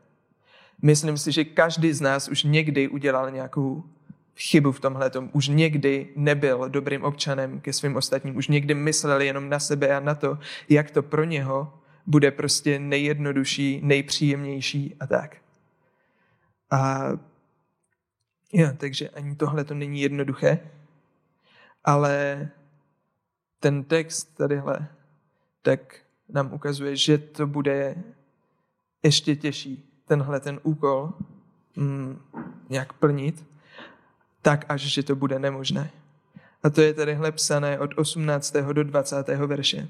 Myslím 0.83 1.19
si, 1.19 1.33
že 1.33 1.45
každý 1.45 1.93
z 1.93 2.01
nás 2.01 2.29
už 2.29 2.43
někdy 2.43 2.89
udělal 2.89 3.31
nějakou 3.31 3.85
chybu 4.37 4.73
v 4.73 4.81
tomhle. 4.81 5.11
Už 5.33 5.49
někdy 5.49 6.09
nebyl 6.17 6.69
dobrým 6.69 7.05
občanem 7.05 7.61
ke 7.61 7.73
svým 7.73 7.97
ostatním. 7.97 8.37
Už 8.37 8.49
někdy 8.49 8.75
myslel 8.75 9.21
jenom 9.21 9.49
na 9.49 9.59
sebe 9.59 9.97
a 9.97 10.01
na 10.01 10.15
to, 10.15 10.39
jak 10.69 10.91
to 10.91 11.03
pro 11.03 11.25
něho 11.25 11.73
bude 12.07 12.31
prostě 12.31 12.79
nejjednodušší, 12.79 13.81
nejpříjemnější 13.83 14.97
a 15.01 15.07
tak. 15.07 15.37
A 16.71 17.09
jo, 18.53 18.69
takže 18.77 19.09
ani 19.09 19.37
tohle 19.37 19.65
to 19.65 19.75
není 19.75 20.01
jednoduché, 20.01 20.59
ale 21.85 22.49
ten 23.61 23.85
text 23.85 24.37
tadyhle 24.37 24.89
tak 25.63 25.97
nám 26.29 26.53
ukazuje, 26.53 26.97
že 26.97 27.19
to 27.19 27.47
bude 27.47 27.95
ještě 29.03 29.37
těžší 29.37 30.03
tenhle 30.05 30.41
ten 30.41 30.61
úkol 30.63 31.13
mm, 31.77 32.19
nějak 32.69 32.93
plnit, 32.93 33.45
tak 34.43 34.65
až, 34.69 34.81
že 34.81 35.03
to 35.03 35.17
bude 35.17 35.39
nemožné. 35.39 35.91
A 36.63 36.71
to 36.71 36.83
je 36.83 36.95
tadyhle 36.95 37.33
psané 37.33 37.79
od 37.79 37.91
18. 37.97 38.57
do 38.73 38.85
20. 38.85 39.29
verše. 39.29 39.89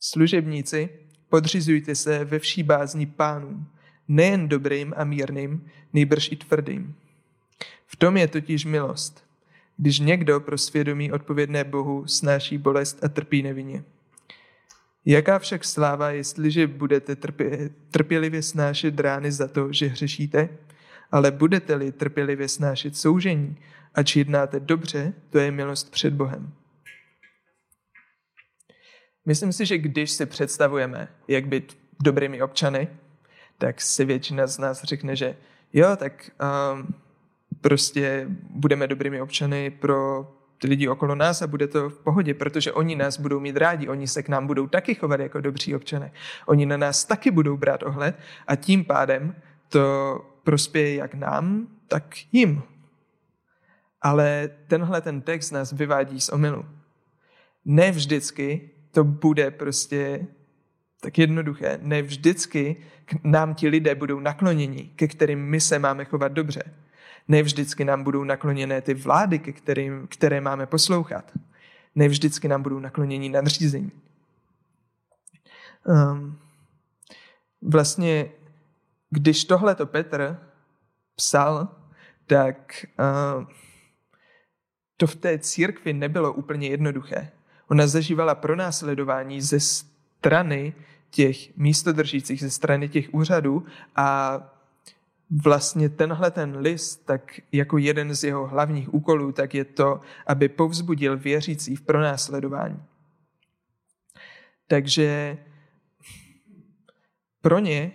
Služebníci, 0.00 0.88
podřizujte 1.28 1.94
se 1.94 2.24
ve 2.24 2.38
vší 2.38 2.62
bázni 2.62 3.06
pánům, 3.06 3.66
nejen 4.08 4.48
dobrým 4.48 4.94
a 4.96 5.04
mírným, 5.04 5.70
nejbrž 5.92 6.32
i 6.32 6.36
tvrdým. 6.36 6.94
V 7.86 7.96
tom 7.96 8.16
je 8.16 8.28
totiž 8.28 8.64
milost, 8.64 9.24
když 9.76 9.98
někdo 9.98 10.40
pro 10.40 10.58
svědomí 10.58 11.12
odpovědné 11.12 11.64
Bohu 11.64 12.06
snáší 12.06 12.58
bolest 12.58 13.04
a 13.04 13.08
trpí 13.08 13.42
nevině. 13.42 13.84
Jaká 15.04 15.38
však 15.38 15.64
sláva, 15.64 16.10
jestliže 16.10 16.66
budete 16.66 17.16
trpě, 17.16 17.70
trpělivě 17.90 18.42
snášet 18.42 19.00
rány 19.00 19.32
za 19.32 19.48
to, 19.48 19.72
že 19.72 19.86
hřešíte, 19.86 20.48
ale 21.10 21.30
budete-li 21.30 21.92
trpělivě 21.92 22.48
snášet 22.48 22.96
soužení, 22.96 23.56
ač 23.94 24.16
jednáte 24.16 24.60
dobře, 24.60 25.12
to 25.30 25.38
je 25.38 25.50
milost 25.50 25.90
před 25.90 26.14
Bohem. 26.14 26.52
Myslím 29.26 29.52
si, 29.52 29.66
že 29.66 29.78
když 29.78 30.10
si 30.10 30.26
představujeme, 30.26 31.08
jak 31.28 31.46
být 31.46 31.78
dobrými 32.02 32.42
občany, 32.42 32.88
tak 33.58 33.80
si 33.80 34.04
většina 34.04 34.46
z 34.46 34.58
nás 34.58 34.84
řekne, 34.84 35.16
že 35.16 35.36
jo, 35.72 35.96
tak 35.96 36.30
um, 36.72 36.94
prostě 37.60 38.26
budeme 38.50 38.86
dobrými 38.86 39.20
občany 39.20 39.70
pro 39.70 40.28
ty 40.60 40.68
lidi 40.68 40.88
okolo 40.88 41.14
nás 41.14 41.42
a 41.42 41.46
bude 41.46 41.66
to 41.66 41.90
v 41.90 41.98
pohodě, 41.98 42.34
protože 42.34 42.72
oni 42.72 42.96
nás 42.96 43.18
budou 43.18 43.40
mít 43.40 43.56
rádi, 43.56 43.88
oni 43.88 44.08
se 44.08 44.22
k 44.22 44.28
nám 44.28 44.46
budou 44.46 44.66
taky 44.66 44.94
chovat 44.94 45.20
jako 45.20 45.40
dobří 45.40 45.74
občané. 45.74 46.12
Oni 46.46 46.66
na 46.66 46.76
nás 46.76 47.04
taky 47.04 47.30
budou 47.30 47.56
brát 47.56 47.82
ohled 47.82 48.18
a 48.46 48.56
tím 48.56 48.84
pádem 48.84 49.34
to 49.68 50.20
prospěje 50.48 50.94
jak 50.94 51.14
nám, 51.14 51.66
tak 51.88 52.14
jim. 52.32 52.62
Ale 54.02 54.50
tenhle 54.66 55.00
ten 55.00 55.20
text 55.20 55.50
nás 55.50 55.72
vyvádí 55.72 56.20
z 56.20 56.28
omylu. 56.28 56.64
Ne 57.64 57.90
vždycky 57.90 58.70
to 58.90 59.04
bude 59.04 59.50
prostě 59.50 60.26
tak 61.00 61.18
jednoduché. 61.18 61.78
Ne 61.82 62.02
vždycky 62.02 62.76
nám 63.24 63.54
ti 63.54 63.68
lidé 63.68 63.94
budou 63.94 64.20
nakloněni, 64.20 64.90
ke 64.96 65.08
kterým 65.08 65.38
my 65.38 65.60
se 65.60 65.78
máme 65.78 66.04
chovat 66.04 66.32
dobře. 66.32 66.62
Ne 67.28 67.42
vždycky 67.42 67.84
nám 67.84 68.04
budou 68.04 68.24
nakloněné 68.24 68.80
ty 68.80 68.94
vlády, 68.94 69.38
ke 69.38 69.52
kterým, 69.52 70.06
které 70.06 70.40
máme 70.40 70.66
poslouchat. 70.66 71.32
Ne 71.94 72.08
vždycky 72.08 72.48
nám 72.48 72.62
budou 72.62 72.78
nakloněni 72.78 73.28
nadřízení. 73.28 73.92
Um, 75.84 76.38
vlastně, 77.62 78.30
když 79.10 79.44
tohleto 79.44 79.86
Petr 79.86 80.38
psal, 81.14 81.68
tak 82.26 82.86
uh, 83.38 83.44
to 84.96 85.06
v 85.06 85.16
té 85.16 85.38
církvi 85.38 85.92
nebylo 85.92 86.32
úplně 86.32 86.68
jednoduché. 86.68 87.30
Ona 87.68 87.86
zažívala 87.86 88.34
pronásledování 88.34 89.40
ze 89.40 89.60
strany 89.60 90.74
těch 91.10 91.56
místodržících, 91.56 92.40
ze 92.40 92.50
strany 92.50 92.88
těch 92.88 93.14
úřadů 93.14 93.66
a 93.96 94.40
vlastně 95.30 95.88
tenhle 95.88 96.30
ten 96.30 96.56
list, 96.56 97.06
tak 97.06 97.40
jako 97.52 97.78
jeden 97.78 98.14
z 98.14 98.24
jeho 98.24 98.46
hlavních 98.46 98.94
úkolů, 98.94 99.32
tak 99.32 99.54
je 99.54 99.64
to, 99.64 100.00
aby 100.26 100.48
povzbudil 100.48 101.18
věřící 101.18 101.76
v 101.76 101.82
pronásledování. 101.82 102.82
Takže 104.66 105.38
pro 107.40 107.58
ně, 107.58 107.92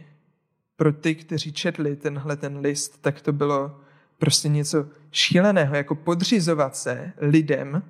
pro 0.83 0.93
ty, 0.93 1.15
kteří 1.15 1.53
četli 1.53 1.95
tenhle 1.95 2.37
ten 2.37 2.57
list, 2.57 3.01
tak 3.01 3.21
to 3.21 3.33
bylo 3.33 3.79
prostě 4.17 4.49
něco 4.49 4.85
šíleného, 5.11 5.75
jako 5.75 5.95
podřizovat 5.95 6.75
se 6.75 7.13
lidem, 7.17 7.83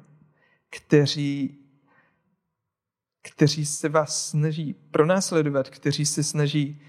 kteří, 0.69 1.57
kteří 3.21 3.65
se 3.65 3.89
vás 3.89 4.29
snaží 4.29 4.75
pronásledovat, 4.91 5.69
kteří 5.69 6.05
se 6.05 6.23
snaží 6.23 6.81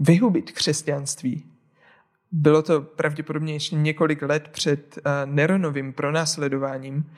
vyhubit 0.00 0.52
křesťanství, 0.52 1.44
bylo 2.32 2.62
to 2.62 2.80
pravděpodobně 2.80 3.52
ještě 3.52 3.76
několik 3.76 4.22
let 4.22 4.48
před 4.48 4.98
uh, 4.98 5.12
Neronovým 5.34 5.92
pronásledováním, 5.92 7.12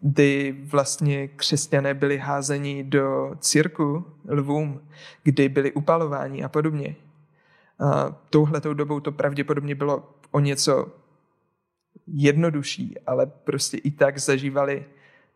kdy 0.00 0.56
vlastně 0.64 1.28
křesťané 1.28 1.94
byli 1.94 2.18
házeni 2.18 2.84
do 2.84 3.34
cirku 3.40 4.06
lvům, 4.28 4.80
kdy 5.22 5.48
byli 5.48 5.72
upalováni 5.72 6.44
a 6.44 6.48
podobně. 6.48 6.96
Uh, 7.80 8.14
touhletou 8.30 8.74
dobou 8.74 9.00
to 9.00 9.12
pravděpodobně 9.12 9.74
bylo 9.74 10.14
o 10.30 10.40
něco 10.40 10.92
jednodušší, 12.06 12.98
ale 13.06 13.26
prostě 13.26 13.76
i 13.76 13.90
tak 13.90 14.18
zažívali 14.18 14.86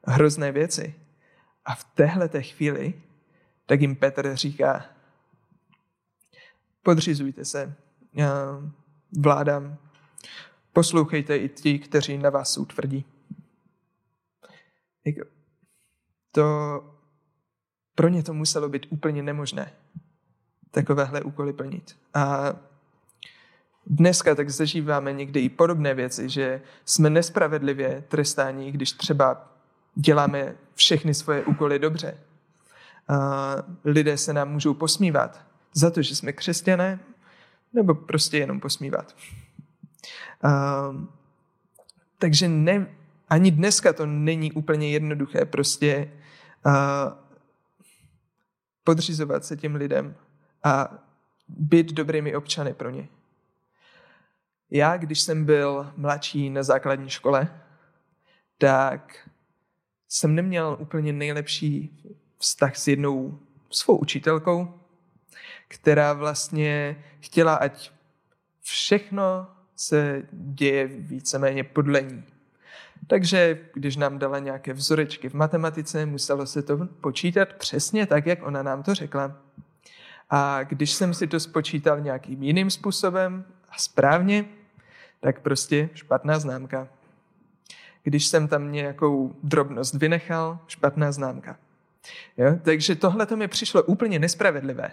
hrozné 0.05 0.53
věci. 0.53 0.95
A 1.65 1.75
v 1.75 1.85
téhle 1.85 2.29
chvíli 2.43 3.03
tak 3.67 3.81
jim 3.81 3.97
Petr 3.97 4.37
říká, 4.37 4.85
podřizujte 6.83 7.45
se, 7.45 7.77
uh, 8.15 8.25
vládám. 9.19 9.77
Poslouchejte 10.73 11.37
i 11.37 11.49
ti, 11.49 11.79
kteří 11.79 12.19
na 12.19 12.31
vás 12.31 12.53
jsou 12.53 12.65
tvrdí. 12.65 13.05
To 16.33 16.45
pro 17.95 18.09
ně 18.09 18.23
to 18.23 18.35
muselo 18.35 18.69
být 18.69 18.87
úplně 18.91 19.23
nemožné 19.23 19.73
takovéhle 20.73 21.23
úkoly 21.23 21.53
plnit. 21.53 21.97
A 22.15 22.53
dneska 23.87 24.35
tak 24.35 24.51
zažíváme 24.51 25.13
někdy 25.13 25.41
i 25.41 25.49
podobné 25.49 25.95
věci, 25.95 26.29
že 26.29 26.63
jsme 26.85 27.11
nespravedlivě 27.11 28.05
trestáni, 28.09 28.73
když 28.73 28.93
třeba 28.93 29.53
děláme 29.95 30.55
všechny 30.75 31.15
svoje 31.15 31.45
úkoly 31.45 31.79
dobře. 31.79 32.19
A 33.09 33.55
lidé 33.85 34.19
se 34.19 34.33
nám 34.33 34.53
můžou 34.53 34.75
posmívat 34.75 35.41
za 35.75 35.91
to, 35.91 36.03
že 36.03 36.17
jsme 36.17 36.33
křesťané, 36.33 37.01
nebo 37.73 37.95
prostě 37.95 38.39
jenom 38.39 38.61
posmívat. 38.61 39.17
Uh, 40.45 41.05
takže 42.19 42.49
ne, 42.49 42.87
ani 43.29 43.51
dneska 43.51 43.93
to 43.93 44.07
není 44.07 44.53
úplně 44.53 44.91
jednoduché 44.91 45.45
prostě 45.45 46.13
uh, 46.67 46.73
podřizovat 48.85 49.45
se 49.45 49.57
těm 49.57 49.75
lidem 49.75 50.15
a 50.65 50.99
být 51.49 51.93
dobrými 51.93 52.37
občany 52.37 52.75
pro 52.75 52.91
ně. 52.91 53.09
Já, 54.71 54.97
když 54.97 55.21
jsem 55.21 55.45
byl 55.45 55.93
mladší 55.97 56.51
na 56.51 56.63
základní 56.63 57.11
škole, 57.11 57.61
tak 58.59 59.29
jsem 60.09 60.35
neměl 60.35 60.77
úplně 60.81 61.13
nejlepší 61.13 61.99
vztah 62.39 62.77
s 62.77 62.89
jednou 62.89 63.39
svou 63.71 63.97
učitelkou, 63.97 64.81
která 65.69 66.13
vlastně 66.13 67.03
chtěla, 67.21 67.55
ať 67.55 67.91
všechno 68.61 69.47
se 69.77 70.23
děje 70.33 70.87
víceméně 70.87 71.65
podle 71.65 72.03
ní. 72.03 72.25
Takže 73.07 73.69
když 73.75 73.97
nám 73.97 74.19
dala 74.19 74.39
nějaké 74.39 74.73
vzorečky 74.73 75.29
v 75.29 75.35
matematice, 75.35 76.07
muselo 76.07 76.47
se 76.47 76.63
to 76.63 76.87
počítat 76.87 77.53
přesně 77.53 78.07
tak, 78.07 78.27
jak 78.27 78.47
ona 78.47 78.63
nám 78.63 78.83
to 78.83 78.95
řekla. 78.95 79.37
A 80.33 80.63
když 80.63 80.93
jsem 80.93 81.15
si 81.15 81.27
to 81.27 81.41
spočítal 81.41 82.01
nějakým 82.01 82.43
jiným 82.43 82.71
způsobem 82.71 83.45
a 83.71 83.79
správně, 83.79 84.45
tak 85.21 85.41
prostě 85.41 85.89
špatná 85.95 86.39
známka. 86.39 86.89
Když 88.03 88.27
jsem 88.27 88.49
tam 88.49 88.73
nějakou 88.73 89.37
drobnost 89.43 89.95
vynechal, 89.95 90.59
špatná 90.67 91.13
známka. 91.13 91.57
Jo? 92.37 92.59
Takže 92.63 92.95
tohle 92.95 93.27
to 93.27 93.37
mi 93.37 93.49
přišlo 93.49 93.83
úplně 93.83 94.19
nespravedlivé 94.19 94.93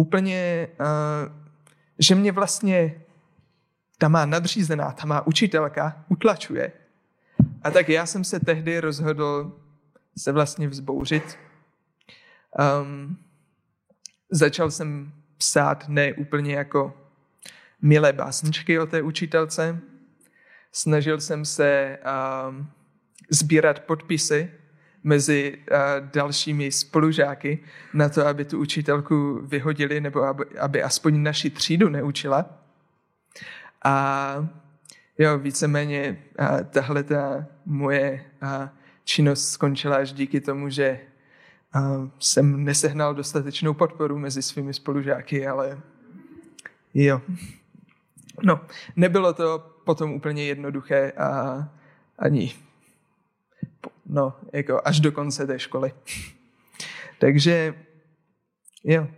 úplně, 0.00 0.68
uh, 0.80 1.32
že 1.98 2.14
mě 2.14 2.32
vlastně 2.32 3.00
ta 3.98 4.08
má 4.08 4.26
nadřízená, 4.26 4.92
ta 4.92 5.06
má 5.06 5.26
učitelka 5.26 6.04
utlačuje. 6.08 6.72
A 7.62 7.70
tak 7.70 7.88
já 7.88 8.06
jsem 8.06 8.24
se 8.24 8.40
tehdy 8.40 8.80
rozhodl 8.80 9.52
se 10.18 10.32
vlastně 10.32 10.68
vzbouřit. 10.68 11.38
Um, 12.82 13.16
začal 14.30 14.70
jsem 14.70 15.12
psát 15.38 15.88
ne 15.88 16.12
úplně 16.12 16.54
jako 16.54 16.94
milé 17.82 18.12
básničky 18.12 18.78
o 18.78 18.86
té 18.86 19.02
učitelce. 19.02 19.78
Snažil 20.72 21.20
jsem 21.20 21.44
se 21.44 21.98
um, 22.48 22.70
sbírat 23.30 23.80
podpisy 23.80 24.50
mezi 25.04 25.58
uh, 25.58 25.76
dalšími 26.10 26.72
spolužáky 26.72 27.58
na 27.94 28.08
to, 28.08 28.26
aby 28.26 28.44
tu 28.44 28.58
učitelku 28.58 29.40
vyhodili 29.46 30.00
nebo 30.00 30.22
aby, 30.22 30.44
aby 30.58 30.82
aspoň 30.82 31.22
naši 31.22 31.50
třídu 31.50 31.88
neučila. 31.88 32.46
A 33.84 34.48
jo, 35.18 35.38
víceméně 35.38 36.22
uh, 36.40 36.60
tahle 36.60 37.02
ta 37.02 37.46
moje 37.66 38.24
uh, 38.42 38.68
činnost 39.04 39.50
skončila 39.50 39.96
až 39.96 40.12
díky 40.12 40.40
tomu, 40.40 40.68
že 40.68 41.00
uh, 41.02 41.09
jsem 42.18 42.64
nesehnal 42.64 43.14
dostatečnou 43.14 43.74
podporu 43.74 44.18
mezi 44.18 44.42
svými 44.42 44.74
spolužáky, 44.74 45.46
ale 45.46 45.80
jo. 46.94 47.20
No, 48.42 48.60
nebylo 48.96 49.32
to 49.32 49.58
potom 49.84 50.12
úplně 50.12 50.44
jednoduché 50.44 51.12
a 51.12 51.68
ani 52.18 52.54
no, 54.06 54.34
jako 54.52 54.80
až 54.84 55.00
do 55.00 55.12
konce 55.12 55.46
té 55.46 55.58
školy. 55.58 55.92
Takže 57.18 57.74
jo, 58.84 59.08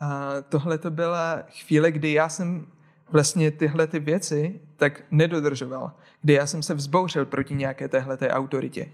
a 0.00 0.32
tohle 0.48 0.78
to 0.78 0.90
byla 0.90 1.42
chvíle, 1.50 1.92
kdy 1.92 2.12
já 2.12 2.28
jsem 2.28 2.66
vlastně 3.10 3.50
tyhle 3.50 3.86
ty 3.86 3.98
věci 3.98 4.60
tak 4.76 5.02
nedodržoval, 5.10 5.92
kdy 6.22 6.32
já 6.32 6.46
jsem 6.46 6.62
se 6.62 6.74
vzbouřil 6.74 7.26
proti 7.26 7.54
nějaké 7.54 7.88
téhle 7.88 8.18
autoritě. 8.18 8.88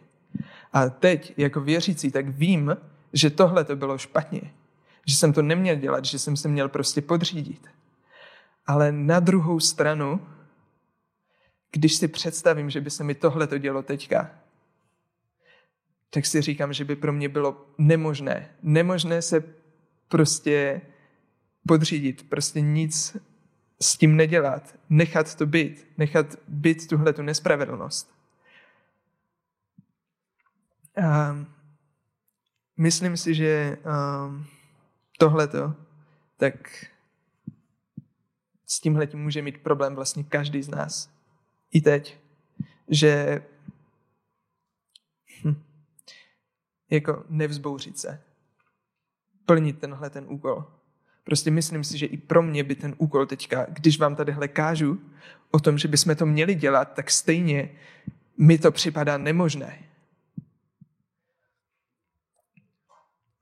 A 0.73 0.89
teď, 0.89 1.35
jako 1.37 1.61
věřící, 1.61 2.11
tak 2.11 2.29
vím, 2.29 2.77
že 3.17 3.31
tohle 3.31 3.65
to 3.65 3.77
bylo 3.77 3.99
špatně, 3.99 4.55
že 5.07 5.17
jsem 5.17 5.33
to 5.33 5.43
neměl 5.43 5.77
dělat, 5.77 6.05
že 6.05 6.19
jsem 6.19 6.37
se 6.37 6.49
měl 6.49 6.69
prostě 6.69 7.03
podřídit. 7.03 7.69
Ale 8.67 8.93
na 8.93 9.21
druhou 9.21 9.61
stranu, 9.61 10.27
když 11.73 11.95
si 11.95 12.09
představím, 12.09 12.71
že 12.71 12.81
by 12.81 12.91
se 12.91 13.05
mi 13.05 13.15
tohle 13.15 13.47
to 13.47 13.59
dělo 13.59 13.83
teďka, 13.83 14.31
tak 16.11 16.27
si 16.27 16.43
říkám, 16.43 16.73
že 16.73 16.85
by 16.85 16.97
pro 16.97 17.13
mě 17.13 17.29
bylo 17.29 17.67
nemožné. 17.79 18.51
Nemožné 18.63 19.23
se 19.23 19.45
prostě 20.09 20.81
podřídit, 21.69 22.29
prostě 22.29 22.61
nic 22.61 23.17
s 23.81 23.97
tím 23.97 24.17
nedělat, 24.17 24.75
nechat 24.91 25.35
to 25.35 25.47
být, 25.47 25.87
nechat 25.99 26.27
být 26.49 26.89
tuhle 26.89 27.13
tu 27.13 27.23
nespravedlnost. 27.23 28.17
A 31.03 31.37
myslím 32.77 33.17
si, 33.17 33.35
že 33.35 33.79
um, 34.27 34.47
tohleto, 35.19 35.75
tak 36.37 36.87
s 38.67 38.81
tímhle 38.81 39.07
tím 39.07 39.21
může 39.21 39.43
mít 39.43 39.59
problém 39.59 39.95
vlastně 39.95 40.25
každý 40.25 40.63
z 40.63 40.69
nás. 40.69 41.11
I 41.73 41.81
teď. 41.81 42.19
Že 42.89 43.43
hm, 45.45 45.63
jako 46.91 47.25
nevzbouřit 47.29 47.99
se. 47.99 48.23
Plnit 49.47 49.79
tenhle 49.79 50.11
ten 50.11 50.25
úkol. 50.29 50.65
Prostě 51.25 51.51
myslím 51.51 51.85
si, 51.85 51.99
že 51.99 52.07
i 52.07 52.17
pro 52.17 52.43
mě 52.43 52.65
by 52.65 52.75
ten 52.75 52.95
úkol 52.99 53.27
teďka, 53.27 53.67
když 53.69 53.99
vám 53.99 54.17
tadyhle 54.17 54.49
kážu 54.49 55.01
o 55.51 55.61
tom, 55.61 55.79
že 55.79 55.89
bychom 55.89 56.17
to 56.17 56.27
měli 56.27 56.55
dělat, 56.55 56.85
tak 56.95 57.11
stejně 57.11 57.71
mi 58.39 58.59
to 58.59 58.73
připadá 58.73 59.19
nemožné. 59.19 59.86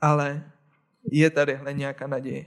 Ale 0.04 0.42
je 1.10 1.30
tadyhle 1.30 1.72
nějaká 1.72 2.06
naděje. 2.06 2.44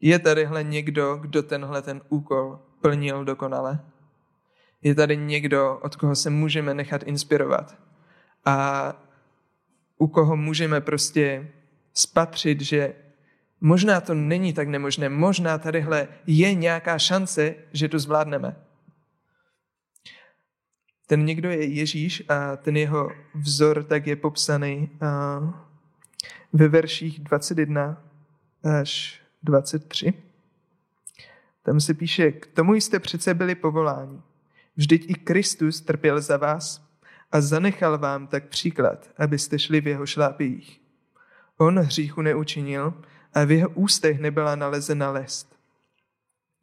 Je 0.00 0.18
tadyhle 0.18 0.64
někdo, 0.64 1.16
kdo 1.16 1.42
tenhle 1.42 1.82
ten 1.82 2.00
úkol 2.08 2.58
plnil 2.80 3.24
dokonale. 3.24 3.80
Je 4.82 4.94
tady 4.94 5.16
někdo, 5.16 5.78
od 5.82 5.96
koho 5.96 6.16
se 6.16 6.30
můžeme 6.30 6.74
nechat 6.74 7.02
inspirovat. 7.02 7.78
A 8.44 8.56
u 9.98 10.06
koho 10.08 10.36
můžeme 10.36 10.80
prostě 10.80 11.52
spatřit, 11.94 12.60
že 12.60 12.94
možná 13.60 14.00
to 14.00 14.14
není 14.14 14.52
tak 14.52 14.68
nemožné, 14.68 15.08
možná 15.08 15.58
tadyhle 15.58 16.08
je 16.26 16.54
nějaká 16.54 16.98
šance, 16.98 17.54
že 17.72 17.88
to 17.88 17.98
zvládneme. 17.98 18.63
Ten 21.06 21.24
někdo 21.24 21.50
je 21.50 21.64
Ježíš 21.64 22.22
a 22.28 22.56
ten 22.56 22.76
jeho 22.76 23.10
vzor 23.34 23.84
tak 23.84 24.06
je 24.06 24.16
popsaný 24.16 24.90
ve 26.52 26.68
verších 26.68 27.20
21 27.20 28.02
až 28.80 29.22
23. 29.42 30.14
Tam 31.62 31.80
se 31.80 31.94
píše, 31.94 32.32
k 32.32 32.46
tomu 32.46 32.74
jste 32.74 33.00
přece 33.00 33.34
byli 33.34 33.54
povoláni. 33.54 34.20
Vždyť 34.76 35.10
i 35.10 35.14
Kristus 35.14 35.80
trpěl 35.80 36.20
za 36.20 36.36
vás 36.36 36.88
a 37.32 37.40
zanechal 37.40 37.98
vám 37.98 38.26
tak 38.26 38.48
příklad, 38.48 39.10
abyste 39.18 39.58
šli 39.58 39.80
v 39.80 39.86
jeho 39.86 40.06
šlápích. 40.06 40.80
On 41.58 41.78
hříchu 41.78 42.22
neučinil 42.22 42.94
a 43.34 43.44
v 43.44 43.50
jeho 43.50 43.68
ústech 43.68 44.20
nebyla 44.20 44.54
nalezena 44.54 45.10
lest. 45.10 45.56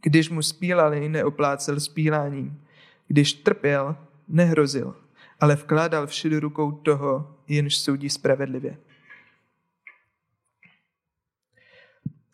Když 0.04 0.30
mu 0.30 0.41
spílali, 0.41 1.10
neoplácel 1.10 1.80
spíláním. 1.80 2.63
Když 3.08 3.34
trpěl, 3.34 3.95
nehrozil, 4.32 4.96
ale 5.39 5.56
vkládal 5.56 6.08
vši 6.08 6.30
do 6.30 6.39
rukou 6.39 6.72
toho, 6.72 7.39
jenž 7.48 7.78
soudí 7.78 8.10
spravedlivě. 8.10 8.78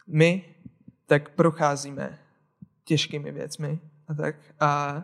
My 0.08 0.56
tak 1.06 1.30
procházíme 1.30 2.20
těžkými 2.84 3.32
věcmi 3.32 3.80
a 4.08 4.14
tak. 4.14 4.36
A 4.60 5.04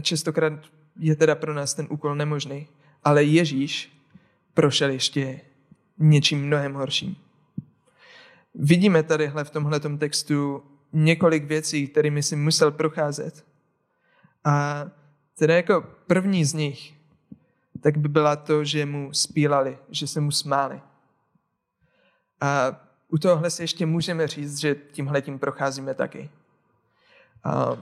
častokrát 0.00 0.52
je 0.98 1.16
teda 1.16 1.34
pro 1.34 1.54
nás 1.54 1.74
ten 1.74 1.86
úkol 1.90 2.14
nemožný. 2.14 2.68
Ale 3.04 3.24
Ježíš 3.24 4.02
prošel 4.54 4.90
ještě 4.90 5.40
něčím 5.98 6.46
mnohem 6.46 6.74
horším. 6.74 7.16
Vidíme 8.54 9.02
tadyhle 9.02 9.44
v 9.44 9.50
tomhle 9.50 9.80
textu 9.80 10.62
několik 10.92 11.44
věcí, 11.44 11.88
kterými 11.88 12.22
si 12.22 12.36
musel 12.36 12.70
procházet. 12.70 13.46
A 14.44 14.84
teda 15.38 15.56
jako 15.56 15.84
první 16.06 16.44
z 16.44 16.54
nich, 16.54 16.94
tak 17.80 17.96
by 17.96 18.08
byla 18.08 18.36
to, 18.36 18.64
že 18.64 18.86
mu 18.86 19.12
spílali, 19.12 19.78
že 19.90 20.06
se 20.06 20.20
mu 20.20 20.30
smáli. 20.30 20.80
A 22.40 22.80
u 23.08 23.18
tohohle 23.18 23.50
si 23.50 23.62
ještě 23.62 23.86
můžeme 23.86 24.26
říct, 24.26 24.58
že 24.58 24.74
tímhle 24.74 25.22
tím 25.22 25.38
procházíme 25.38 25.94
taky. 25.94 26.30
A 27.44 27.76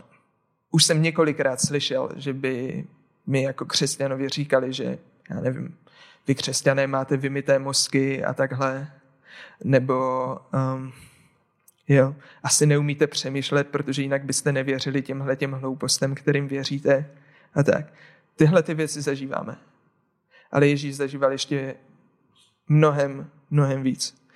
už 0.71 0.85
jsem 0.85 1.03
několikrát 1.03 1.61
slyšel, 1.61 2.11
že 2.17 2.33
by 2.33 2.85
mi 3.27 3.43
jako 3.43 3.65
křesťanovi 3.65 4.29
říkali, 4.29 4.73
že, 4.73 4.99
já 5.31 5.41
nevím, 5.41 5.79
vy 6.27 6.35
křesťané 6.35 6.87
máte 6.87 7.17
vymité 7.17 7.59
mozky 7.59 8.25
a 8.25 8.35
takhle, 8.35 8.93
nebo 9.65 10.29
um, 10.75 10.93
jo, 11.89 12.15
asi 12.43 12.67
neumíte 12.67 13.07
přemýšlet, 13.07 13.69
protože 13.69 14.03
jinak 14.03 14.25
byste 14.25 14.53
nevěřili 14.53 15.03
těmhle 15.03 15.37
těm 15.37 15.53
hloupostem, 15.53 16.15
kterým 16.15 16.49
věříte 16.49 17.11
a 17.57 17.63
tak. 17.63 17.93
Tyhle 18.37 18.63
ty 18.63 18.75
věci 18.75 19.03
zažíváme. 19.03 19.59
Ale 20.53 20.69
Ježíš 20.69 20.97
zažíval 20.97 21.33
ještě 21.33 21.77
mnohem, 22.69 23.31
mnohem 23.51 23.83
víc 23.83 24.27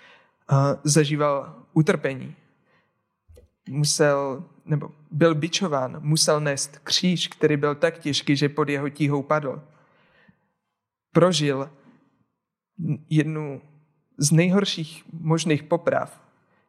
zažíval 0.85 1.67
utrpení. 1.73 2.37
Musel, 3.69 4.45
nebo 4.65 4.91
byl 5.11 5.35
bičován, 5.35 5.97
musel 6.01 6.41
nést 6.41 6.79
kříž, 6.79 7.29
který 7.29 7.57
byl 7.57 7.75
tak 7.75 7.99
těžký, 7.99 8.37
že 8.37 8.49
pod 8.49 8.69
jeho 8.69 8.89
tíhou 8.89 9.23
padl. 9.23 9.63
Prožil 11.13 11.71
jednu 13.11 13.63
z 14.19 14.33
nejhorších 14.33 15.05
možných 15.13 15.63
poprav, 15.63 16.21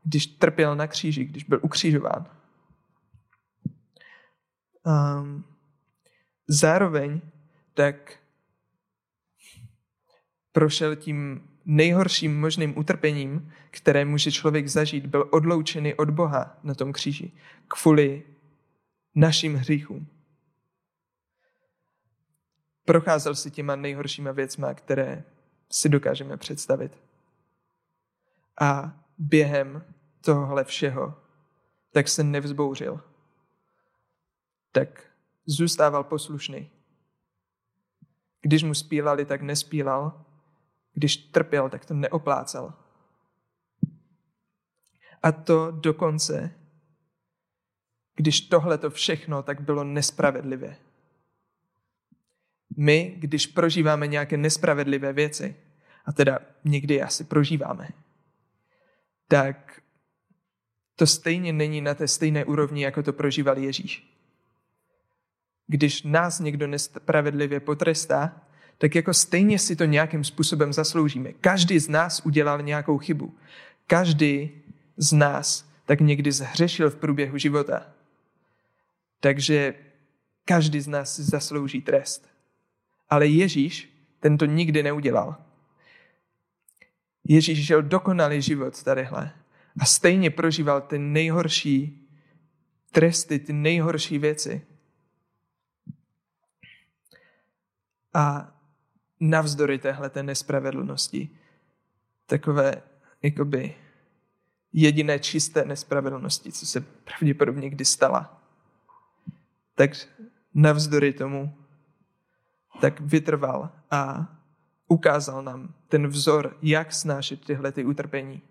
když 0.04 0.28
trpěl 0.28 0.76
na 0.76 0.88
kříži, 0.88 1.26
když 1.26 1.44
byl 1.44 1.60
ukřižován. 1.64 2.26
Um, 4.86 5.51
zároveň 6.52 7.22
tak 7.74 8.20
prošel 10.52 10.96
tím 10.96 11.48
nejhorším 11.66 12.40
možným 12.40 12.78
utrpením, 12.78 13.54
které 13.70 14.06
může 14.06 14.32
člověk 14.32 14.68
zažít, 14.68 15.06
byl 15.06 15.30
odloučený 15.32 15.94
od 15.94 16.10
Boha 16.10 16.60
na 16.64 16.76
tom 16.76 16.94
kříži 16.94 17.32
kvůli 17.68 18.24
našim 19.16 19.56
hříchům. 19.56 20.08
Procházel 22.86 23.36
si 23.36 23.52
těma 23.52 23.76
nejhoršíma 23.76 24.32
věcma, 24.32 24.74
které 24.74 25.24
si 25.72 25.90
dokážeme 25.90 26.38
představit. 26.38 26.98
A 28.62 29.00
během 29.18 29.86
tohle 30.22 30.64
všeho 30.64 31.22
tak 31.92 32.08
se 32.08 32.24
nevzbouřil. 32.24 33.02
Tak 34.72 35.11
zůstával 35.52 36.04
poslušný. 36.04 36.70
Když 38.42 38.64
mu 38.64 38.74
spílali, 38.74 39.26
tak 39.26 39.42
nespílal 39.42 40.26
když 40.94 41.18
trpěl, 41.18 41.70
tak 41.70 41.86
to 41.86 41.94
neoplácal. 41.94 42.74
A 45.24 45.32
to 45.32 45.72
dokonce, 45.72 46.56
když 48.16 48.42
tohle 48.42 48.78
to 48.78 48.90
všechno, 48.90 49.44
tak 49.44 49.62
bylo 49.62 49.84
nespravedlivé. 49.84 50.78
My, 52.78 53.16
když 53.18 53.48
prožíváme 53.48 54.08
nějaké 54.08 54.38
nespravedlivé 54.38 55.14
věci, 55.14 55.56
a 56.06 56.12
teda 56.12 56.40
někdy 56.64 57.02
asi 57.02 57.24
prožíváme, 57.24 57.90
tak 59.28 59.82
to 60.96 61.08
stejně 61.08 61.54
není 61.54 61.82
na 61.82 61.94
té 61.94 62.08
stejné 62.08 62.46
úrovni, 62.46 62.84
jako 62.84 63.04
to 63.04 63.14
prožíval 63.14 63.58
Ježíš. 63.58 64.20
Když 65.71 66.03
nás 66.03 66.39
někdo 66.39 66.67
nespravedlivě 66.67 67.60
potrestá, 67.60 68.41
tak 68.77 68.95
jako 68.95 69.13
stejně 69.13 69.60
si 69.60 69.75
to 69.75 69.86
nějakým 69.86 70.23
způsobem 70.23 70.73
zasloužíme. 70.73 71.34
Každý 71.34 71.79
z 71.79 71.89
nás 71.89 72.21
udělal 72.25 72.62
nějakou 72.62 72.97
chybu. 72.97 73.36
Každý 73.88 74.51
z 74.97 75.13
nás 75.13 75.69
tak 75.86 76.01
někdy 76.01 76.31
zhřešil 76.31 76.89
v 76.89 76.95
průběhu 76.95 77.38
života. 77.38 77.88
Takže 79.19 79.73
každý 80.45 80.81
z 80.81 80.88
nás 80.88 81.15
si 81.15 81.23
zaslouží 81.23 81.81
trest. 81.81 82.27
Ale 83.10 83.27
Ježíš 83.27 83.89
ten 84.19 84.38
to 84.38 84.45
nikdy 84.45 84.84
neudělal. 84.84 85.36
Ježíš 87.23 87.65
žil 87.65 87.81
dokonalý 87.81 88.41
život 88.41 88.84
tadyhle 88.84 89.31
a 89.79 89.86
stejně 89.86 90.29
prožíval 90.29 90.81
ty 90.81 90.99
nejhorší 90.99 92.07
tresty, 92.91 93.39
ty 93.39 93.53
nejhorší 93.53 94.17
věci. 94.17 94.62
A 98.13 98.54
navzdory 99.19 99.80
téhle 99.80 100.10
té 100.10 100.24
nespravedlnosti, 100.24 101.30
takové 102.26 102.82
jakoby 103.21 103.76
jediné 104.74 105.19
čisté 105.19 105.65
nespravedlnosti, 105.65 106.52
co 106.52 106.65
se 106.65 106.82
pravděpodobně 106.82 107.69
kdy 107.69 107.86
stala, 107.86 108.41
tak 109.76 109.91
navzdory 110.54 111.13
tomu 111.13 111.58
tak 112.82 113.00
vytrval 113.00 113.69
a 113.91 114.28
ukázal 114.88 115.43
nám 115.43 115.74
ten 115.88 116.08
vzor, 116.08 116.58
jak 116.62 116.93
snášet 116.93 117.45
tyhle 117.45 117.71
ty 117.71 117.86
utrpení, 117.86 118.41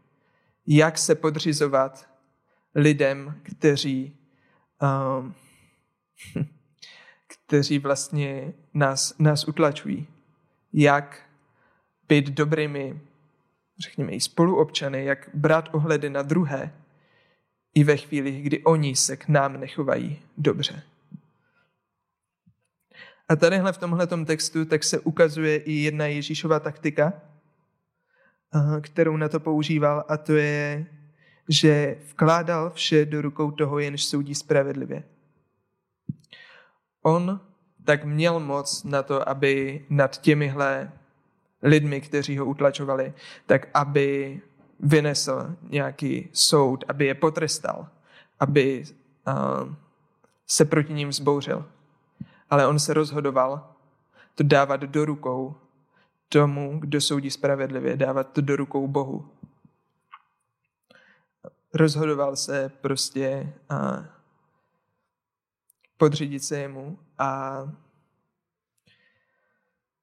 jak 0.66 0.98
se 0.98 1.14
podřizovat 1.14 2.10
lidem, 2.74 3.40
kteří, 3.42 4.18
um, 4.82 5.34
kteří 7.50 7.78
vlastně 7.78 8.52
nás, 8.74 9.14
nás 9.18 9.48
utlačují, 9.48 10.06
jak 10.72 11.22
být 12.08 12.30
dobrými, 12.30 13.00
řekněme, 13.78 14.12
i 14.12 14.20
spoluobčany, 14.20 15.04
jak 15.04 15.30
brát 15.34 15.68
ohledy 15.72 16.10
na 16.10 16.22
druhé, 16.22 16.72
i 17.74 17.84
ve 17.84 17.96
chvíli, 17.96 18.40
kdy 18.40 18.64
oni 18.64 18.96
se 18.96 19.16
k 19.16 19.28
nám 19.28 19.60
nechovají 19.60 20.18
dobře. 20.38 20.82
A 23.28 23.36
tadyhle 23.36 23.72
v 23.72 23.78
tomhle 23.78 24.06
textu 24.06 24.64
tak 24.64 24.84
se 24.84 25.00
ukazuje 25.00 25.56
i 25.56 25.72
jedna 25.72 26.06
Ježíšova 26.06 26.60
taktika, 26.60 27.12
kterou 28.80 29.16
na 29.16 29.28
to 29.28 29.40
používal, 29.40 30.04
a 30.08 30.16
to 30.16 30.32
je, 30.32 30.86
že 31.48 31.96
vkládal 32.10 32.70
vše 32.70 33.04
do 33.04 33.22
rukou 33.22 33.50
toho, 33.50 33.78
jenž 33.78 34.04
soudí 34.04 34.34
spravedlivě. 34.34 35.04
On 37.02 37.40
tak 37.84 38.04
měl 38.04 38.40
moc 38.40 38.84
na 38.84 39.02
to, 39.02 39.28
aby 39.28 39.84
nad 39.90 40.20
těmihle 40.20 40.92
lidmi, 41.62 42.00
kteří 42.00 42.38
ho 42.38 42.44
utlačovali, 42.44 43.14
tak 43.46 43.68
aby 43.74 44.40
vynesl 44.80 45.56
nějaký 45.62 46.28
soud, 46.32 46.84
aby 46.88 47.06
je 47.06 47.14
potrestal, 47.14 47.88
aby 48.40 48.84
uh, 49.28 49.74
se 50.46 50.64
proti 50.64 50.92
ním 50.92 51.08
vzbouřil 51.08 51.64
ale 52.50 52.66
on 52.66 52.78
se 52.78 52.94
rozhodoval 52.94 53.74
to 54.34 54.42
dávat 54.42 54.80
do 54.80 55.04
rukou 55.04 55.54
tomu, 56.28 56.78
kdo 56.78 57.00
soudí 57.00 57.30
spravedlivě, 57.30 57.96
dávat 57.96 58.32
to 58.32 58.40
do 58.40 58.56
rukou 58.56 58.88
Bohu. 58.88 59.30
Rozhodoval 61.74 62.36
se 62.36 62.68
prostě 62.80 63.52
a 63.68 64.04
podřídit 66.00 66.44
se 66.44 66.58
jemu 66.58 66.98
a 67.18 67.58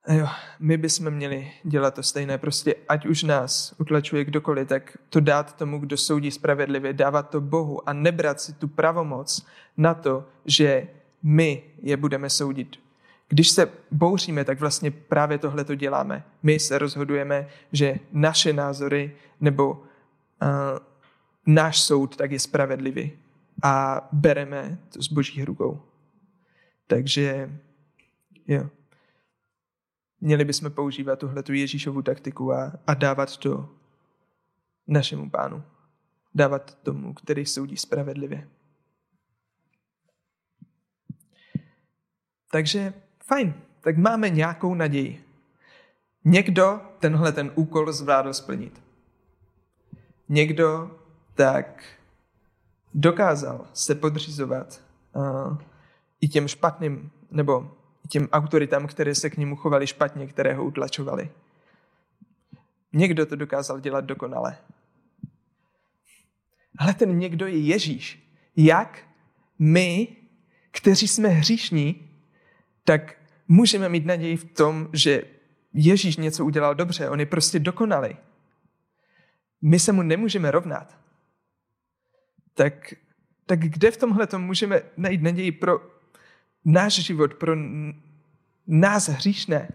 jo, 0.08 0.28
my 0.60 0.78
bychom 0.78 1.12
měli 1.12 1.52
dělat 1.64 1.94
to 1.94 2.04
stejné. 2.04 2.38
Prostě 2.38 2.76
ať 2.90 3.06
už 3.06 3.24
nás 3.24 3.76
utlačuje 3.78 4.26
kdokoliv, 4.26 4.68
tak 4.68 4.98
to 5.10 5.20
dát 5.20 5.56
tomu, 5.56 5.80
kdo 5.80 5.98
soudí 5.98 6.32
spravedlivě, 6.32 6.94
dávat 6.94 7.30
to 7.30 7.42
Bohu 7.42 7.90
a 7.90 7.94
nebrat 7.94 8.42
si 8.42 8.54
tu 8.54 8.68
pravomoc 8.68 9.46
na 9.78 9.94
to, 9.94 10.26
že 10.46 10.88
my 11.24 11.64
je 11.82 11.98
budeme 11.98 12.30
soudit. 12.30 12.78
Když 13.30 13.50
se 13.50 13.72
bouříme, 13.92 14.46
tak 14.46 14.60
vlastně 14.60 14.92
právě 14.92 15.38
tohle 15.38 15.64
to 15.64 15.76
děláme. 15.76 16.24
My 16.44 16.60
se 16.60 16.78
rozhodujeme, 16.78 17.48
že 17.72 18.00
naše 18.12 18.54
názory 18.54 19.16
nebo 19.42 19.72
uh, 19.72 19.80
náš 21.46 21.82
soud 21.82 22.16
tak 22.16 22.32
je 22.32 22.40
spravedlivý 22.40 23.12
a 23.63 24.02
bereme 24.12 24.80
to 24.93 25.02
z 25.02 25.08
božích 25.08 25.43
rukou. 25.43 25.82
Takže 26.88 27.60
jo. 28.48 28.70
Měli 30.22 30.46
bychom 30.46 30.72
používat 30.72 31.20
tuhle 31.20 31.43
tu 31.43 31.54
Ježíšovu 31.54 32.02
taktiku 32.02 32.54
a, 32.54 32.74
a 32.88 32.93
dávat 32.93 33.38
to 33.38 33.70
našemu 34.88 35.30
pánu. 35.30 35.63
Dávat 36.36 36.76
tomu, 36.76 37.13
který 37.13 37.46
soudí 37.46 37.78
spravedlivě. 37.78 38.48
Takže 42.52 42.93
fajn, 43.24 43.54
tak 43.82 43.98
máme 43.98 44.30
nějakou 44.30 44.76
naději. 44.76 45.24
Někdo 46.26 46.82
tenhle 47.00 47.32
ten 47.32 47.52
úkol 47.56 47.91
zvládl 47.93 48.34
splnit. 48.34 48.84
Někdo 50.30 51.00
tak 51.36 51.97
dokázal 52.98 53.68
se 53.74 53.96
podřizovat 53.96 54.82
uh, 55.14 55.58
i 56.22 56.28
těm 56.28 56.48
špatným, 56.48 57.12
nebo 57.32 57.72
těm 58.10 58.28
autoritám, 58.32 58.88
které 58.88 59.16
se 59.16 59.30
k 59.30 59.38
němu 59.38 59.56
chovali 59.56 59.88
špatně, 59.88 60.28
které 60.28 60.54
ho 60.54 60.66
utlačovali. 60.66 61.30
Někdo 62.94 63.26
to 63.26 63.36
dokázal 63.36 63.80
dělat 63.80 64.06
dokonale. 64.06 64.58
Ale 66.78 66.94
ten 66.94 67.18
někdo 67.18 67.48
je 67.48 67.58
Ježíš. 67.58 68.32
Jak 68.56 69.00
my, 69.60 70.08
kteří 70.72 71.08
jsme 71.08 71.30
hříšní, 71.30 72.10
tak 72.84 73.16
můžeme 73.48 73.90
mít 73.90 74.06
naději 74.06 74.38
v 74.38 74.46
tom, 74.54 74.90
že 74.94 75.24
Ježíš 75.74 76.18
něco 76.18 76.46
udělal 76.46 76.76
dobře, 76.76 77.10
on 77.10 77.20
je 77.20 77.26
prostě 77.26 77.60
dokonalý. 77.60 78.18
My 79.62 79.80
se 79.80 79.92
mu 79.92 80.02
nemůžeme 80.02 80.52
rovnat. 80.52 80.98
Tak, 82.58 82.93
tak 83.46 83.60
kde 83.60 83.91
v 83.91 83.98
tomhle 83.98 84.28
tom 84.28 84.41
můžeme 84.41 84.82
najít 84.98 85.22
naději 85.22 85.52
pro 85.52 85.80
náš 86.65 86.93
život, 86.93 87.34
pro 87.34 87.56
nás 88.67 89.10
hříšné? 89.10 89.70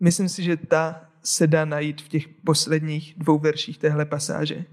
Myslím 0.00 0.28
si, 0.28 0.42
že 0.42 0.56
ta 0.56 1.10
se 1.22 1.46
dá 1.46 1.64
najít 1.64 2.02
v 2.02 2.08
těch 2.08 2.28
posledních 2.28 3.14
dvou 3.16 3.38
verších 3.38 3.78
téhle 3.78 4.04
pasáže. 4.04 4.64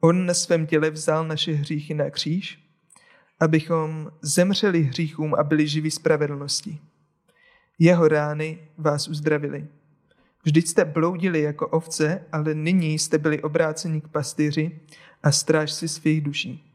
On 0.00 0.26
na 0.26 0.34
svém 0.34 0.66
těle 0.66 0.90
vzal 0.90 1.26
naše 1.26 1.52
hříchy 1.52 1.94
na 1.94 2.10
kříž 2.10 2.66
abychom 3.40 4.10
zemřeli 4.22 4.82
hříchům 4.82 5.34
a 5.34 5.44
byli 5.44 5.68
živí 5.68 5.90
spravedlností. 5.90 6.80
Jeho 7.78 8.08
rány 8.08 8.58
vás 8.78 9.08
uzdravili. 9.08 9.66
Vždyť 10.46 10.66
jste 10.66 10.84
bloudili 10.84 11.42
jako 11.42 11.68
ovce, 11.68 12.24
ale 12.32 12.54
nyní 12.54 12.98
jste 12.98 13.18
byli 13.18 13.42
obráceni 13.42 14.00
k 14.00 14.08
pastýři 14.08 14.80
a 15.22 15.32
strážci 15.32 15.88
svých 15.88 16.20
duší. 16.20 16.72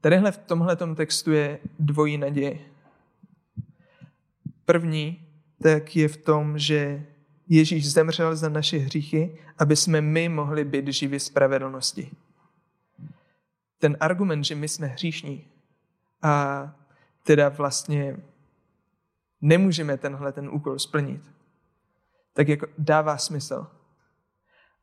Tadyhle 0.00 0.32
v 0.32 0.38
tomhle 0.38 0.76
textu 0.76 1.32
je 1.32 1.58
dvojí 1.78 2.18
naděje. 2.18 2.58
První 4.64 5.26
tak 5.62 5.96
je 5.96 6.08
v 6.08 6.16
tom, 6.16 6.58
že 6.58 7.06
Ježíš 7.48 7.92
zemřel 7.92 8.36
za 8.36 8.48
naše 8.48 8.78
hříchy, 8.78 9.38
aby 9.58 9.76
jsme 9.76 10.00
my 10.00 10.28
mohli 10.28 10.64
být 10.64 10.88
živi 10.88 11.20
spravedlnosti 11.20 12.10
ten 13.78 13.96
argument, 14.00 14.44
že 14.44 14.54
my 14.54 14.68
jsme 14.68 14.86
hříšní 14.86 15.44
a 16.22 16.64
teda 17.22 17.48
vlastně 17.48 18.16
nemůžeme 19.40 19.96
tenhle 19.96 20.32
ten 20.32 20.48
úkol 20.48 20.78
splnit, 20.78 21.20
tak 22.36 22.48
jako 22.48 22.66
dává 22.78 23.18
smysl. 23.18 23.66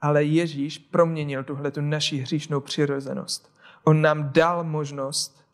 Ale 0.01 0.23
Ježíš 0.23 0.77
proměnil 0.77 1.43
tuhle 1.43 1.71
tu 1.71 1.81
naši 1.81 2.17
hříšnou 2.17 2.59
přirozenost. 2.59 3.53
On 3.83 4.01
nám 4.01 4.33
dal 4.33 4.63
možnost 4.63 5.45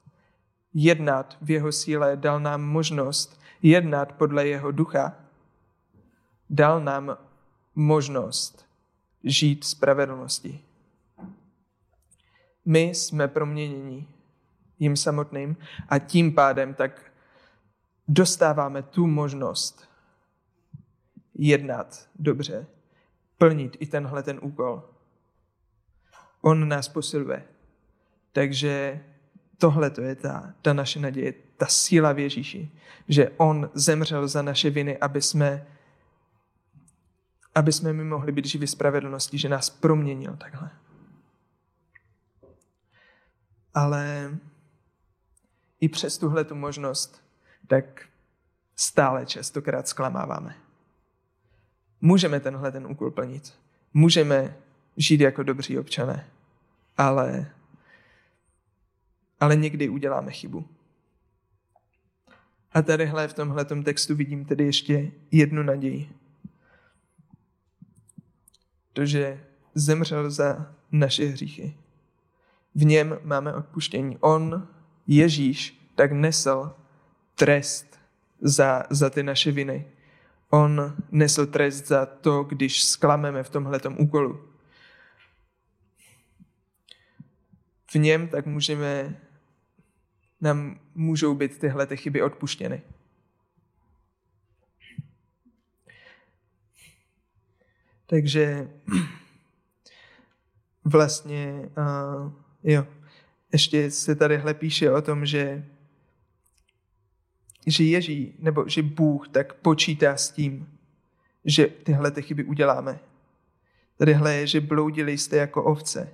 jednat 0.73 1.38
v 1.41 1.51
jeho 1.51 1.71
síle, 1.71 2.17
dal 2.17 2.39
nám 2.39 2.62
možnost 2.62 3.41
jednat 3.62 4.12
podle 4.12 4.47
jeho 4.47 4.71
ducha, 4.71 5.15
dal 6.49 6.81
nám 6.81 7.17
možnost 7.75 8.65
žít 9.23 9.63
spravedlnosti 9.63 10.69
my 12.69 12.81
jsme 12.81 13.27
proměnění 13.27 14.07
jim 14.79 14.97
samotným 14.97 15.57
a 15.89 15.99
tím 15.99 16.35
pádem 16.35 16.73
tak 16.73 17.12
dostáváme 18.07 18.81
tu 18.81 19.07
možnost 19.07 19.88
jednat 21.47 22.10
dobře, 22.15 22.67
plnit 23.38 23.78
i 23.80 23.86
tenhle 23.86 24.23
ten 24.23 24.39
úkol. 24.41 24.84
On 26.41 26.67
nás 26.67 26.89
posiluje. 26.89 27.43
Takže 28.32 29.04
tohle 29.58 29.89
to 29.89 30.02
je 30.02 30.15
ta, 30.15 30.54
ta 30.62 30.73
naše 30.73 30.99
naděje, 30.99 31.34
ta 31.58 31.65
síla 31.65 32.12
v 32.12 32.19
Ježíši, 32.19 32.71
že 33.08 33.30
on 33.38 33.69
zemřel 33.73 34.28
za 34.28 34.41
naše 34.41 34.69
viny, 34.69 34.97
aby 34.97 35.21
jsme, 35.21 35.67
aby 37.56 37.71
jsme 37.71 37.93
my 37.93 38.04
mohli 38.04 38.32
být 38.32 38.45
živí 38.45 38.67
spravedlnosti, 38.67 39.38
že 39.38 39.49
nás 39.49 39.69
proměnil 39.69 40.36
takhle 40.36 40.71
ale 43.73 44.32
i 45.80 45.89
přes 45.89 46.17
tuhle 46.17 46.43
tu 46.43 46.56
možnost, 46.56 47.23
tak 47.67 48.06
stále 48.75 49.25
častokrát 49.25 49.88
zklamáváme. 49.88 50.56
Můžeme 52.01 52.39
tenhle 52.39 52.71
ten 52.71 52.88
úkol 52.88 53.12
plnit. 53.12 53.53
Můžeme 53.93 54.57
žít 54.97 55.21
jako 55.21 55.43
dobří 55.43 55.79
občané, 55.79 56.27
ale, 56.97 57.51
ale 59.39 59.55
někdy 59.55 59.89
uděláme 59.89 60.31
chybu. 60.31 60.67
A 62.71 62.81
tadyhle 62.81 63.27
v 63.27 63.33
tomhle 63.33 63.65
textu 63.65 64.15
vidím 64.15 64.45
tedy 64.45 64.63
ještě 64.65 65.12
jednu 65.31 65.63
naději. 65.63 66.09
To, 68.93 69.05
že 69.05 69.43
zemřel 69.75 70.31
za 70.31 70.75
naše 70.91 71.25
hříchy. 71.25 71.77
V 72.75 72.85
něm 72.85 73.19
máme 73.23 73.53
odpuštění. 73.53 74.17
On, 74.17 74.67
Ježíš, 75.07 75.79
tak 75.95 76.12
nesl 76.12 76.71
trest 77.35 77.99
za, 78.41 78.83
za 78.89 79.09
ty 79.09 79.23
naše 79.23 79.51
viny. 79.51 79.85
On 80.49 80.95
nesl 81.12 81.45
trest 81.45 81.88
za 81.88 82.05
to, 82.05 82.43
když 82.43 82.83
sklameme 82.83 83.43
v 83.43 83.49
tomhletom 83.49 83.95
úkolu. 83.99 84.49
V 87.91 87.95
něm 87.95 88.27
tak 88.27 88.45
můžeme, 88.45 89.21
nám 90.41 90.79
můžou 90.95 91.35
být 91.35 91.59
tyhle 91.59 91.88
ty 91.88 91.97
chyby 91.97 92.21
odpuštěny. 92.21 92.81
Takže 98.05 98.69
vlastně, 100.83 101.69
uh, 101.77 102.33
jo, 102.63 102.88
ještě 103.53 103.91
se 103.91 104.15
tadyhle 104.15 104.53
píše 104.53 104.91
o 104.91 105.01
tom, 105.01 105.25
že 105.25 105.65
že 107.67 107.83
Ježí, 107.83 108.33
nebo 108.39 108.67
že 108.67 108.83
Bůh 108.83 109.29
tak 109.29 109.53
počítá 109.53 110.17
s 110.17 110.31
tím, 110.31 110.69
že 111.45 111.67
tyhle 111.67 112.11
ty 112.11 112.21
chyby 112.21 112.43
uděláme. 112.43 112.99
Tadyhle 113.97 114.35
je, 114.35 114.47
že 114.47 114.61
bloudili 114.61 115.17
jste 115.17 115.37
jako 115.37 115.63
ovce, 115.63 116.13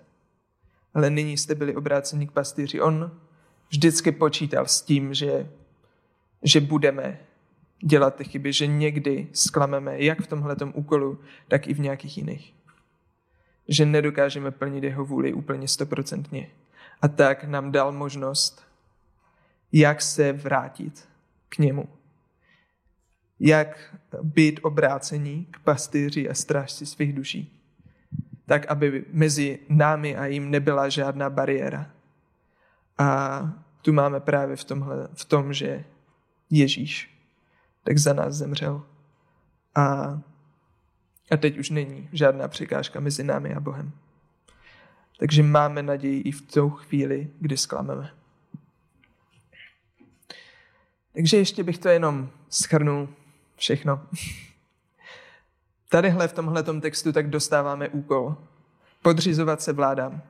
ale 0.93 1.10
nyní 1.10 1.38
jste 1.38 1.55
byli 1.55 1.75
obráceni 1.75 2.27
k 2.27 2.31
pastýři. 2.31 2.81
On 2.81 3.12
vždycky 3.69 4.12
počítal 4.12 4.65
s 4.65 4.81
tím, 4.81 5.13
že, 5.13 5.49
že 6.43 6.62
budeme 6.62 7.19
dělat 7.84 8.15
ty 8.15 8.23
chyby, 8.23 8.53
že 8.53 8.67
někdy 8.67 9.27
sklameme, 9.34 10.01
jak 10.01 10.21
v 10.21 10.27
tomhle 10.27 10.55
úkolu, 10.73 11.19
tak 11.47 11.67
i 11.67 11.73
v 11.73 11.79
nějakých 11.79 12.17
jiných. 12.17 12.53
Že 13.67 13.86
nedokážeme 13.86 14.51
plnit 14.51 14.84
jeho 14.84 15.05
vůli 15.05 15.34
úplně 15.34 15.67
stoprocentně. 15.67 16.49
A 17.01 17.08
tak 17.08 17.43
nám 17.43 17.71
dal 17.71 17.91
možnost, 17.91 18.63
jak 19.71 20.01
se 20.01 20.34
vrátit 20.34 21.08
k 21.56 21.60
němu. 21.60 21.89
Jak 23.39 23.96
být 24.22 24.60
obrácení 24.63 25.46
k 25.52 25.60
pastýři 25.60 26.30
a 26.30 26.34
strážci 26.34 26.86
svých 26.86 27.13
duší. 27.13 27.62
Tak, 28.46 28.65
aby 28.65 29.06
mezi 29.12 29.60
námi 29.70 30.15
a 30.15 30.26
jim 30.26 30.52
nebyla 30.52 30.89
žádná 30.89 31.30
bariéra. 31.30 31.91
A 32.98 33.39
tu 33.82 33.94
máme 33.94 34.20
právě 34.20 34.56
v, 34.56 34.63
tomhle, 34.63 35.08
v 35.13 35.26
tom, 35.26 35.54
že 35.54 35.84
Ježíš 36.50 37.15
tak 37.84 37.98
za 37.98 38.13
nás 38.13 38.34
zemřel. 38.34 38.84
A, 39.76 39.84
a 41.32 41.38
teď 41.38 41.58
už 41.58 41.70
není 41.70 42.10
žádná 42.13 42.48
překážka 42.48 43.00
mezi 43.00 43.24
námi 43.24 43.54
a 43.54 43.60
Bohem. 43.60 43.91
Takže 45.20 45.44
máme 45.44 45.84
naději 45.84 46.22
i 46.22 46.32
v 46.32 46.41
tou 46.41 46.70
chvíli, 46.70 47.30
kdy 47.39 47.58
sklameme. 47.58 48.12
Takže 51.15 51.38
ještě 51.38 51.63
bych 51.63 51.78
to 51.78 51.89
jenom 51.89 52.30
schrnul 52.49 53.10
všechno. 53.56 54.01
Tadyhle 55.89 56.28
v 56.28 56.34
tomhle 56.34 56.63
textu 56.63 57.12
tak 57.12 57.30
dostáváme 57.30 57.89
úkol 57.89 58.38
podřizovat 59.01 59.62
se 59.62 59.73
vládám, 59.73 60.21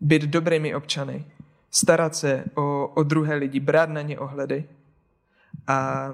být 0.00 0.22
dobrými 0.22 0.74
občany, 0.74 1.24
starat 1.70 2.16
se 2.16 2.44
o, 2.54 2.86
o 2.94 3.02
druhé 3.02 3.34
lidi, 3.34 3.60
brát 3.60 3.90
na 3.90 4.02
ně 4.02 4.18
ohledy 4.18 4.68
a 5.66 6.08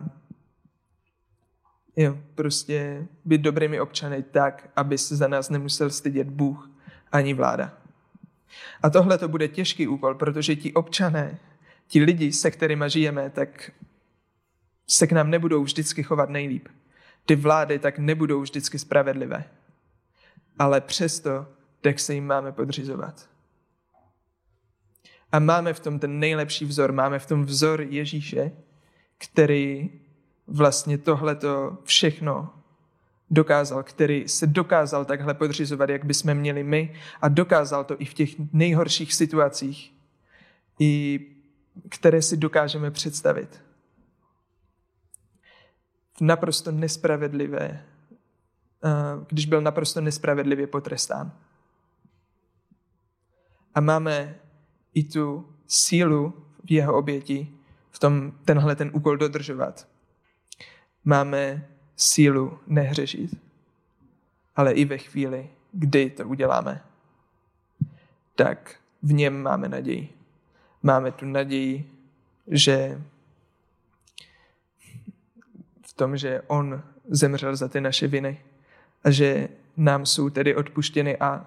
jo, 1.97 2.19
prostě 2.35 3.07
být 3.25 3.41
dobrými 3.41 3.81
občany 3.81 4.23
tak, 4.23 4.69
aby 4.77 4.99
se 4.99 5.17
za 5.17 5.29
nás 5.29 5.51
nemusel 5.51 5.91
stydět 5.91 6.27
Bůh 6.27 6.71
ani 7.13 7.35
vláda. 7.35 7.73
A 8.83 8.91
tohle 8.91 9.19
to 9.19 9.29
bude 9.29 9.49
těžký 9.49 9.89
úkol, 9.89 10.15
protože 10.15 10.57
ti 10.57 10.73
občané, 10.73 11.39
ti 11.87 12.03
lidi, 12.03 12.33
se 12.33 12.51
kterými 12.51 12.85
žijeme, 12.89 13.31
tak 13.31 13.71
se 14.87 15.07
k 15.07 15.13
nám 15.13 15.31
nebudou 15.31 15.63
vždycky 15.63 16.03
chovat 16.03 16.31
nejlíp. 16.31 16.69
Ty 17.27 17.37
vlády 17.37 17.79
tak 17.79 17.99
nebudou 17.99 18.41
vždycky 18.41 18.79
spravedlivé. 18.79 19.45
Ale 20.59 20.81
přesto 20.81 21.47
tak 21.81 21.99
se 21.99 22.15
jim 22.15 22.27
máme 22.27 22.53
podřizovat. 22.53 23.29
A 25.33 25.39
máme 25.39 25.73
v 25.73 25.81
tom 25.81 25.99
ten 25.99 26.19
nejlepší 26.19 26.65
vzor, 26.65 26.93
máme 26.93 27.19
v 27.19 27.27
tom 27.27 27.45
vzor 27.45 27.81
Ježíše, 27.81 28.53
který 29.19 29.91
vlastně 30.47 30.99
tohleto 30.99 31.79
všechno 31.85 32.51
dokázal, 33.31 33.83
který 33.83 34.29
se 34.29 34.47
dokázal 34.47 35.05
takhle 35.05 35.35
podřizovat, 35.35 35.91
jak 35.91 36.05
bychom 36.05 36.35
měli 36.35 36.63
my 36.63 36.95
a 37.23 37.29
dokázal 37.29 37.85
to 37.85 37.97
i 37.99 38.05
v 38.05 38.15
těch 38.15 38.31
nejhorších 38.53 39.15
situacích, 39.15 39.93
i 40.79 41.21
které 41.89 42.23
si 42.23 42.37
dokážeme 42.37 42.91
představit 42.91 43.63
naprosto 46.21 46.73
nespravedlivé, 46.73 47.85
eh, 48.85 49.25
když 49.29 49.47
byl 49.47 49.61
naprosto 49.61 50.01
nespravedlivě 50.01 50.67
potrestán. 50.67 51.33
A 53.75 53.81
máme 53.81 54.35
i 54.95 55.05
tu 55.05 55.49
sílu 55.67 56.47
v 56.65 56.73
jeho 56.73 56.97
oběti, 56.97 57.55
v 57.91 57.99
tom 57.99 58.33
tenhle 58.45 58.77
ten 58.77 58.91
úkol 58.95 59.17
dodržovat. 59.17 59.89
Máme 61.05 61.69
sílu 61.97 62.59
nehřešit, 62.67 63.41
ale 64.57 64.73
i 64.73 64.85
ve 64.85 64.99
chvíli, 64.99 65.51
kdy 65.73 66.11
to 66.11 66.29
uděláme, 66.29 66.83
tak 68.35 68.77
v 69.03 69.13
něm 69.13 69.43
máme 69.43 69.69
naději. 69.69 70.15
Máme 70.83 71.13
tu 71.13 71.27
naději, 71.27 71.91
že 72.47 73.03
tom, 75.95 76.17
že 76.17 76.43
on 76.47 76.83
zemřel 77.09 77.57
za 77.57 77.69
ty 77.69 77.81
naše 77.81 78.09
viny 78.09 78.41
a 79.05 79.11
že 79.11 79.49
nám 79.77 80.07
jsou 80.07 80.31
tedy 80.31 80.57
odpuštěny 80.57 81.19
a 81.19 81.47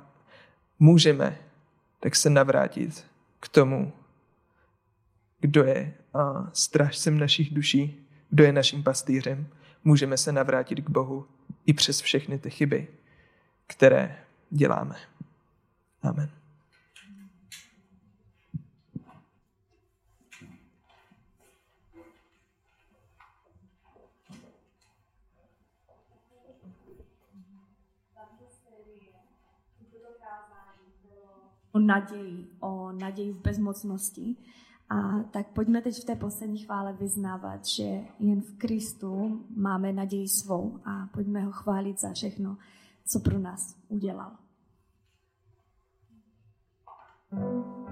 můžeme 0.80 1.38
tak 2.00 2.16
se 2.16 2.30
navrátit 2.30 3.06
k 3.40 3.48
tomu, 3.48 3.94
kdo 5.40 5.64
je 5.64 5.94
strážcem 6.54 7.20
našich 7.20 7.54
duší, 7.54 8.08
kdo 8.30 8.44
je 8.44 8.54
naším 8.54 8.84
pastýřem. 8.84 9.48
Můžeme 9.84 10.18
se 10.18 10.32
navrátit 10.32 10.80
k 10.80 10.90
Bohu 10.90 11.28
i 11.66 11.74
přes 11.74 12.02
všechny 12.02 12.40
ty 12.40 12.50
chyby, 12.50 12.88
které 13.68 14.18
děláme. 14.50 14.96
Amen. 16.02 16.30
O 31.76 31.80
naději, 31.80 32.48
o 32.60 32.92
naději 32.92 33.32
v 33.32 33.42
bezmocnosti. 33.42 34.36
A 34.90 35.24
tak 35.32 35.48
pojďme 35.48 35.82
teď 35.82 36.02
v 36.02 36.06
té 36.06 36.16
poslední 36.16 36.58
chvále 36.58 36.94
vyznávat, 36.94 37.66
že 37.66 38.02
jen 38.20 38.42
v 38.42 38.58
Kristu 38.58 39.42
máme 39.56 39.94
naději 39.94 40.28
svou 40.28 40.80
a 40.86 41.08
pojďme 41.14 41.42
ho 41.42 41.52
chválit 41.52 42.00
za 42.00 42.14
všechno, 42.14 42.58
co 43.06 43.20
pro 43.20 43.40
nás 43.40 43.76
udělal. 43.90 44.32
thank 47.32 47.66
you 47.66 47.85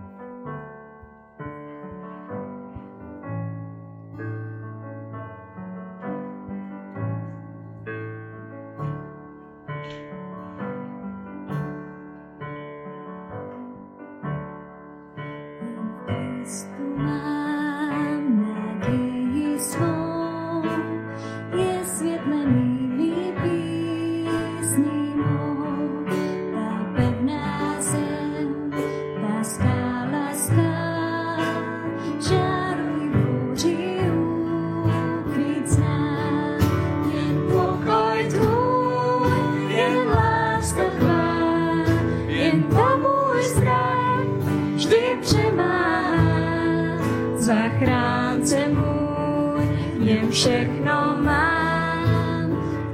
všechno 50.43 51.15
mám, 51.23 52.47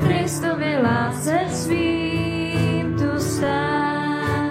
Kristovi 0.07 0.77
lásce 0.83 1.39
svým 1.49 2.93
tu 2.93 3.19
stát. 3.19 4.49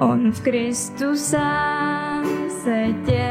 On 0.00 0.32
v 0.32 0.40
Kristu 0.40 1.16
sám 1.16 2.24
se 2.48 2.86
tělem 3.06 3.21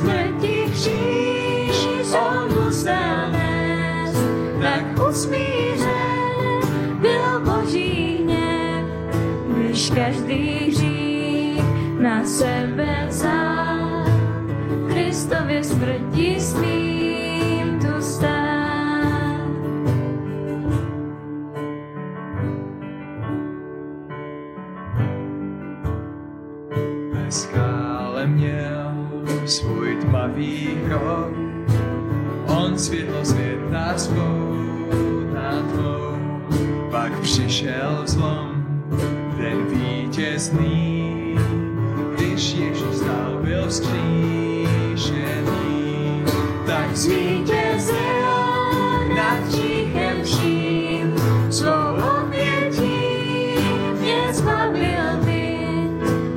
smrti 0.00 0.64
kříž 0.72 1.88
on 2.12 2.64
musel 2.64 3.32
nést, 3.32 4.16
tak 4.62 5.08
usmířen 5.10 6.60
byl 7.00 7.40
Boží 7.40 8.18
hněv, 8.22 8.84
když 9.56 9.90
každý 9.90 10.70
na 12.00 12.24
sebe 12.24 13.06
vzal. 13.08 14.04
Kristově 14.88 15.64
smrti 15.64 16.40
smím 16.40 16.99
světa 34.00 34.24
spoutá 34.24 35.50
tmou. 35.72 36.16
Pak 36.90 37.20
přišel 37.20 38.02
zlom, 38.06 38.64
ten 39.36 39.66
vítězný, 39.66 41.36
když 42.16 42.52
Ježíš 42.52 42.96
stál, 42.96 43.38
byl 43.42 43.68
vzkříšený. 43.68 44.24
Tak 46.66 46.96
zvítězil 46.96 47.96
nad 49.16 49.38
hříchem 49.46 50.24
vším, 50.24 51.14
svou 51.50 51.94
obětí 52.20 52.96
mě 54.00 54.34
zbavil 54.34 55.24
ty. 55.24 55.58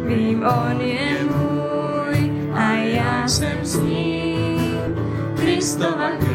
Vím, 0.05 0.43
on 0.43 0.81
je 0.81 1.17
můj 1.23 2.31
a 2.53 2.73
já 2.73 3.27
jsem 3.27 3.57
s 3.63 3.75
ním. 3.75 4.33
Kristova 5.35 6.09
krev 6.19 6.32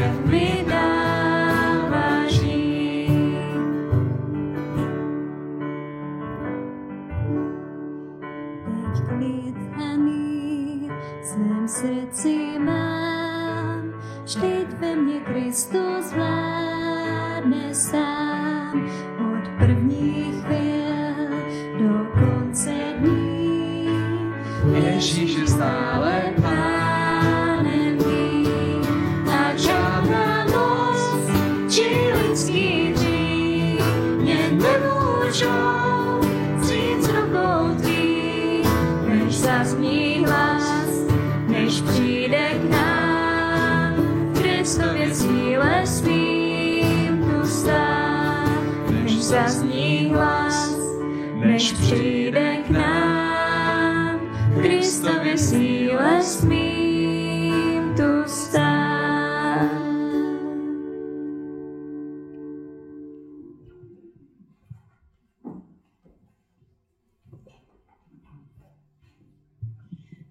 než 51.69 51.81
přijde 51.81 52.57
k 52.57 52.71
nám. 52.71 54.21
Kristově 54.63 55.39
síle 55.39 56.23
smím 56.23 57.95
tu 57.97 58.31
stát. 58.31 59.71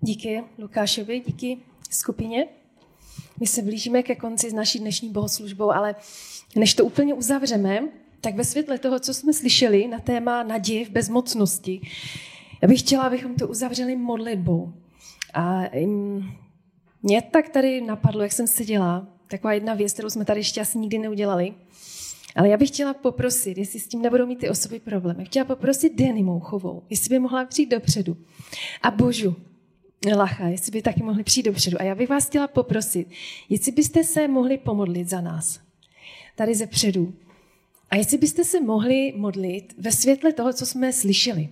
Díky 0.02 0.44
Lukášovi, 0.58 1.20
díky 1.20 1.58
skupině. 1.90 2.48
My 3.40 3.48
se 3.48 3.62
blížíme 3.62 4.04
ke 4.04 4.16
konci 4.16 4.50
s 4.50 4.54
naší 4.54 4.80
dnešní 4.80 5.10
bohoslužbou, 5.10 5.72
ale 5.72 5.96
než 6.56 6.74
to 6.74 6.86
úplně 6.86 7.14
uzavřeme, 7.14 7.90
tak 8.22 8.36
ve 8.36 8.44
světle 8.44 8.78
toho, 8.78 9.00
co 9.00 9.14
jsme 9.14 9.34
slyšeli 9.34 9.88
na 9.88 10.00
téma 10.00 10.44
naděje 10.44 10.86
v 10.86 10.90
bezmocnosti, 10.90 11.82
já 12.62 12.68
bych 12.68 12.80
chtěla, 12.80 13.04
abychom 13.04 13.36
to 13.36 13.48
uzavřeli 13.48 13.96
modlitbou. 13.96 14.74
A 15.34 15.64
mě 17.04 17.22
tak 17.22 17.50
tady 17.50 17.82
napadlo, 17.82 18.24
jak 18.24 18.32
jsem 18.32 18.48
seděla, 18.48 19.08
taková 19.28 19.54
jedna 19.54 19.74
věc, 19.74 19.94
kterou 19.94 20.10
jsme 20.10 20.26
tady 20.26 20.40
ještě 20.40 20.62
asi 20.62 20.78
nikdy 20.78 20.98
neudělali, 20.98 21.54
ale 22.36 22.50
já 22.50 22.58
bych 22.58 22.70
chtěla 22.70 22.94
poprosit, 22.94 23.58
jestli 23.58 23.80
s 23.80 23.88
tím 23.88 24.02
nebudou 24.02 24.26
mít 24.26 24.40
ty 24.40 24.50
osoby 24.50 24.80
problém, 24.80 25.26
chtěla 25.26 25.46
poprosit 25.46 25.96
Denny 25.96 26.24
Mouchovou, 26.24 26.84
jestli 26.90 27.10
by 27.10 27.20
mohla 27.20 27.46
přijít 27.46 27.72
dopředu. 27.72 28.18
A 28.82 28.92
Božu, 28.92 29.36
Lacha, 30.16 30.48
jestli 30.48 30.72
by 30.72 30.82
taky 30.82 31.04
mohli 31.04 31.24
přijít 31.24 31.44
dopředu. 31.44 31.78
A 31.80 31.84
já 31.84 31.96
bych 31.96 32.10
vás 32.10 32.26
chtěla 32.28 32.48
poprosit, 32.48 33.08
jestli 33.50 33.72
byste 33.72 34.04
se 34.04 34.28
mohli 34.28 34.58
pomodlit 34.58 35.10
za 35.10 35.22
nás. 35.22 35.60
Tady 36.36 36.56
ze 36.56 36.68
předu. 36.68 37.14
A 37.90 37.96
jestli 37.96 38.18
byste 38.18 38.44
se 38.44 38.62
mohli 38.62 39.14
modlit 39.16 39.74
ve 39.78 39.92
světle 39.92 40.34
toho, 40.34 40.54
co 40.54 40.66
jsme 40.66 40.94
slyšeli. 40.94 41.50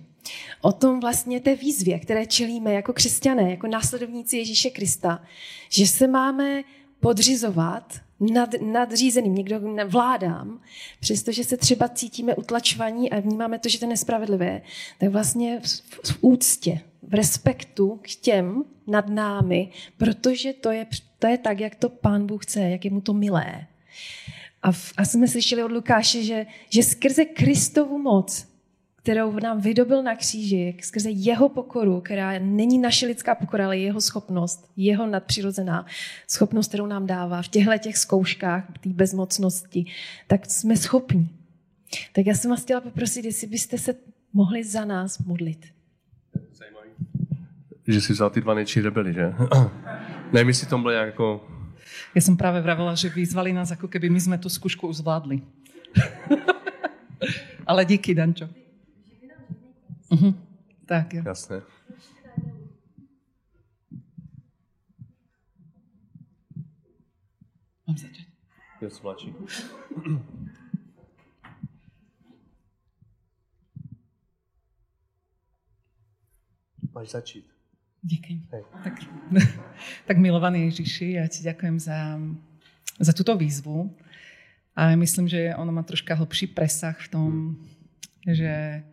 O 0.60 0.72
tom 0.72 1.00
vlastně 1.00 1.40
té 1.40 1.54
výzvě, 1.54 1.98
které 1.98 2.26
čelíme 2.26 2.72
jako 2.72 2.92
křesťané, 2.92 3.50
jako 3.50 3.66
následovníci 3.66 4.36
Ježíše 4.36 4.70
Krista, 4.70 5.22
že 5.68 5.86
se 5.86 6.06
máme 6.06 6.62
podřizovat 7.00 8.00
nad, 8.20 8.50
nadřízeným, 8.60 9.34
někdo 9.34 9.60
vládám, 9.86 10.60
přestože 11.00 11.44
se 11.44 11.56
třeba 11.56 11.88
cítíme 11.88 12.34
utlačovaní 12.34 13.12
a 13.12 13.20
vnímáme 13.20 13.58
to, 13.58 13.68
že 13.68 13.78
to 13.78 13.84
je 13.84 13.88
nespravedlivé, 13.88 14.62
tak 14.98 15.08
vlastně 15.08 15.60
v, 15.60 16.10
v 16.10 16.18
úctě, 16.20 16.80
v 17.02 17.14
respektu 17.14 18.00
k 18.02 18.08
těm 18.08 18.64
nad 18.86 19.08
námi, 19.08 19.70
protože 19.96 20.52
to 20.52 20.70
je, 20.70 20.86
to 21.18 21.26
je 21.26 21.38
tak, 21.38 21.60
jak 21.60 21.74
to 21.74 21.88
pán 21.88 22.26
Bůh 22.26 22.44
chce, 22.44 22.60
jak 22.60 22.84
je 22.84 22.90
mu 22.90 23.00
to 23.00 23.12
milé. 23.12 23.66
A, 24.66 24.72
v, 24.72 24.92
a 24.96 25.04
jsme 25.04 25.28
slyšeli 25.28 25.64
od 25.64 25.72
Lukáše, 25.72 26.22
že, 26.22 26.46
že 26.68 26.82
skrze 26.82 27.24
Kristovu 27.24 27.98
moc, 27.98 28.48
kterou 28.96 29.32
nám 29.32 29.60
vydobil 29.60 30.02
na 30.02 30.16
kříži, 30.16 30.76
skrze 30.82 31.10
jeho 31.10 31.48
pokoru, 31.48 32.00
která 32.00 32.38
není 32.38 32.78
naše 32.78 33.06
lidská 33.06 33.34
pokora, 33.34 33.64
ale 33.64 33.78
jeho 33.78 34.00
schopnost, 34.00 34.70
jeho 34.76 35.06
nadpřirozená 35.06 35.86
schopnost, 36.28 36.68
kterou 36.68 36.86
nám 36.86 37.06
dává 37.06 37.42
v 37.42 37.48
těchto 37.48 37.78
těch 37.78 37.96
zkouškách, 37.96 38.64
té 38.80 38.88
bezmocnosti, 38.88 39.86
tak 40.26 40.46
jsme 40.46 40.76
schopni. 40.76 41.28
Tak 42.12 42.26
já 42.26 42.34
jsem 42.34 42.50
vás 42.50 42.62
chtěla 42.62 42.80
poprosit, 42.80 43.24
jestli 43.24 43.46
byste 43.46 43.78
se 43.78 43.94
mohli 44.32 44.64
za 44.64 44.84
nás 44.84 45.18
modlit. 45.18 45.66
Zajímavý. 46.52 46.88
Že 47.88 48.00
si 48.00 48.12
vzal 48.12 48.30
ty 48.30 48.40
dva 48.40 48.54
nejčí 48.54 48.80
rebely, 48.80 49.14
že? 49.14 49.34
ne, 50.32 50.44
my 50.44 50.54
si 50.54 50.66
to 50.66 50.78
bylo 50.78 50.90
jako... 50.90 51.55
Ja 52.16 52.24
som 52.24 52.32
práve 52.32 52.64
vravela, 52.64 52.96
že 52.96 53.12
vyzvali 53.12 53.52
nás, 53.52 53.68
ako 53.68 53.92
keby 53.92 54.08
my 54.08 54.16
sme 54.16 54.36
tú 54.40 54.48
skúšku 54.48 54.88
už 54.88 55.04
zvládli. 55.04 55.44
Ale 57.68 57.84
díky, 57.84 58.16
Dančo. 58.16 58.48
Uh-huh. 60.08 60.32
Tak, 60.88 61.12
jo. 61.12 61.22
Jasné. 61.26 61.60
Mám 67.86 67.96
začať. 68.00 68.26
Já 68.80 68.90
jsem 68.90 69.02
mladší. 69.02 69.34
Máš 76.92 77.10
začít. 77.10 77.55
Díky. 78.06 78.38
Hej. 78.54 78.62
Tak, 78.86 78.94
tak 80.08 80.16
milovaný 80.22 80.70
Ježiši, 80.70 81.18
ja 81.18 81.26
ti 81.26 81.42
ďakujem 81.42 81.82
za, 81.82 82.22
za 83.02 83.10
túto 83.10 83.34
výzvu. 83.34 83.90
A 84.78 84.94
myslím, 84.94 85.26
že 85.26 85.50
ono 85.58 85.74
má 85.74 85.82
troška 85.82 86.14
hlbší 86.14 86.54
presah 86.54 86.94
v 86.94 87.08
tom, 87.10 87.30
že 88.22 88.86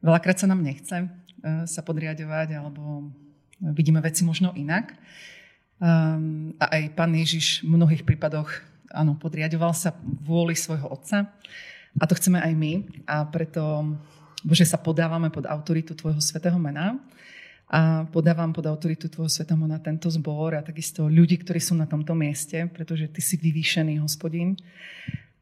veľakrát 0.00 0.40
sa 0.40 0.48
nám 0.48 0.64
nechce 0.64 1.12
sa 1.44 1.80
podriadovať, 1.84 2.56
alebo 2.56 3.12
vidíme 3.60 4.00
veci 4.00 4.24
možno 4.24 4.56
inak. 4.56 4.96
Um, 5.76 6.56
a 6.56 6.72
aj 6.80 6.96
pán 6.96 7.12
Ježiš 7.12 7.66
v 7.66 7.76
mnohých 7.76 8.06
prípadoch 8.08 8.48
áno, 8.94 9.18
podriadoval 9.18 9.76
sa 9.76 9.92
vôli 10.24 10.56
svojho 10.56 10.88
otca. 10.88 11.28
A 12.00 12.04
to 12.08 12.16
chceme 12.16 12.40
aj 12.40 12.52
my. 12.56 12.72
A 13.04 13.28
preto, 13.28 13.84
Bože, 14.40 14.64
sa 14.64 14.80
podávame 14.80 15.28
pod 15.28 15.44
autoritu 15.44 15.92
Tvojho 15.92 16.22
svetého 16.22 16.56
mena 16.56 16.96
a 17.74 18.06
podávam 18.06 18.54
pod 18.54 18.70
autoritu 18.70 19.10
Tvojho 19.10 19.26
svetého 19.26 19.58
mena 19.58 19.82
tento 19.82 20.06
zbor 20.06 20.54
a 20.54 20.62
takisto 20.62 21.10
ľudí, 21.10 21.42
ktorí 21.42 21.58
sú 21.58 21.74
na 21.74 21.90
tomto 21.90 22.14
mieste, 22.14 22.70
pretože 22.70 23.10
Ty 23.10 23.18
si 23.18 23.34
vyvýšený, 23.34 23.98
hospodín. 23.98 24.54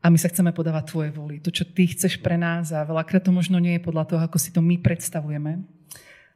A 0.00 0.08
my 0.08 0.16
sa 0.16 0.32
chceme 0.32 0.48
podávať 0.56 0.88
Tvoje 0.88 1.10
voli. 1.12 1.44
To, 1.44 1.52
čo 1.52 1.68
Ty 1.68 1.92
chceš 1.92 2.24
pre 2.24 2.40
nás 2.40 2.72
a 2.72 2.88
veľakrát 2.88 3.20
to 3.20 3.36
možno 3.36 3.60
nie 3.60 3.76
je 3.76 3.84
podľa 3.84 4.08
toho, 4.08 4.20
ako 4.24 4.40
si 4.40 4.48
to 4.48 4.64
my 4.64 4.80
predstavujeme, 4.80 5.60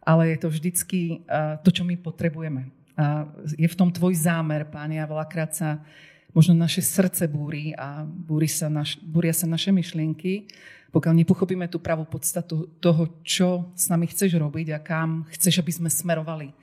ale 0.05 0.23
je 0.37 0.39
to 0.45 0.53
vždycky 0.53 1.25
to, 1.65 1.71
čo 1.73 1.81
my 1.81 1.97
potrebujeme. 1.97 2.69
A 3.01 3.25
je 3.57 3.65
v 3.65 3.79
tom 3.81 3.89
Tvoj 3.89 4.21
zámer, 4.21 4.69
Páne, 4.69 5.01
a 5.01 5.09
veľakrát 5.09 5.57
sa 5.57 5.81
možno 6.37 6.53
naše 6.53 6.85
srdce 6.85 7.25
búri 7.25 7.73
a 7.73 8.05
búri 8.05 8.53
sa 8.53 8.69
naš, 8.69 9.01
búria 9.01 9.33
sa 9.33 9.49
naše 9.49 9.73
myšlienky, 9.73 10.45
pokiaľ 10.95 11.13
nepochopíme 11.23 11.67
tú 11.67 11.83
pravú 11.83 12.07
podstatu 12.07 12.71
toho, 12.79 13.21
čo 13.27 13.73
s 13.75 13.91
nami 13.91 14.07
chceš 14.11 14.39
robiť 14.39 14.77
a 14.77 14.79
kam 14.83 15.27
chceš, 15.35 15.61
aby 15.63 15.73
sme 15.75 15.91
smerovali. 15.91 16.55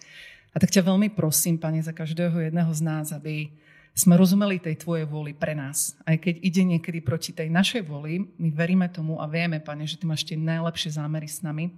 A 0.53 0.61
tak 0.61 0.69
ťa 0.69 0.85
veľmi 0.85 1.09
prosím, 1.11 1.57
Pane, 1.57 1.81
za 1.81 1.91
každého 1.91 2.49
jedného 2.49 2.69
z 2.71 2.81
nás, 2.85 3.09
aby 3.09 3.49
sme 3.93 4.17
rozumeli 4.17 4.57
tej 4.57 4.81
Tvojej 4.81 5.05
vôli 5.05 5.37
pre 5.37 5.53
nás. 5.53 5.93
Aj 6.05 6.17
keď 6.17 6.41
ide 6.41 6.65
niekedy 6.65 6.99
proti 7.01 7.29
tej 7.29 7.49
našej 7.49 7.85
voli, 7.85 8.25
my 8.41 8.49
veríme 8.49 8.89
tomu 8.89 9.21
a 9.21 9.29
vieme, 9.29 9.61
Pane, 9.61 9.85
že 9.85 10.01
Ty 10.01 10.09
máš 10.09 10.25
tie 10.25 10.37
najlepšie 10.37 10.97
zámery 10.97 11.29
s 11.29 11.45
nami, 11.45 11.73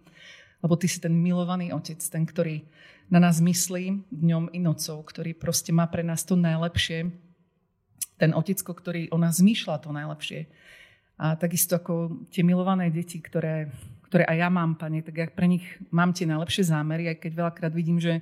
lebo 0.63 0.79
Ty 0.79 0.87
si 0.87 0.99
ten 1.03 1.11
milovaný 1.11 1.75
Otec, 1.75 1.99
ten, 1.99 2.23
ktorý 2.23 2.63
na 3.11 3.19
nás 3.19 3.43
myslí 3.43 4.11
dňom 4.11 4.55
i 4.55 4.59
nocou, 4.63 5.03
ktorý 5.03 5.35
proste 5.35 5.75
má 5.75 5.85
pre 5.91 6.01
nás 6.01 6.23
to 6.23 6.39
najlepšie, 6.39 7.11
ten 8.15 8.31
Otecko, 8.31 8.71
ktorý 8.71 9.11
o 9.11 9.19
nás 9.19 9.43
zmýšľa 9.43 9.83
to 9.83 9.91
najlepšie. 9.91 10.47
A 11.15 11.39
takisto 11.39 11.79
ako 11.79 12.27
tie 12.27 12.43
milované 12.43 12.91
deti, 12.91 13.23
ktoré, 13.23 13.71
ktoré 14.11 14.27
aj 14.27 14.37
ja 14.37 14.49
mám, 14.51 14.75
Pane, 14.75 14.99
tak 14.99 15.15
ja 15.15 15.25
pre 15.31 15.47
nich 15.47 15.63
mám 15.87 16.11
tie 16.11 16.27
najlepšie 16.27 16.67
zámery, 16.67 17.07
aj 17.07 17.23
keď 17.23 17.31
veľakrát 17.39 17.71
vidím, 17.71 18.03
že 18.03 18.19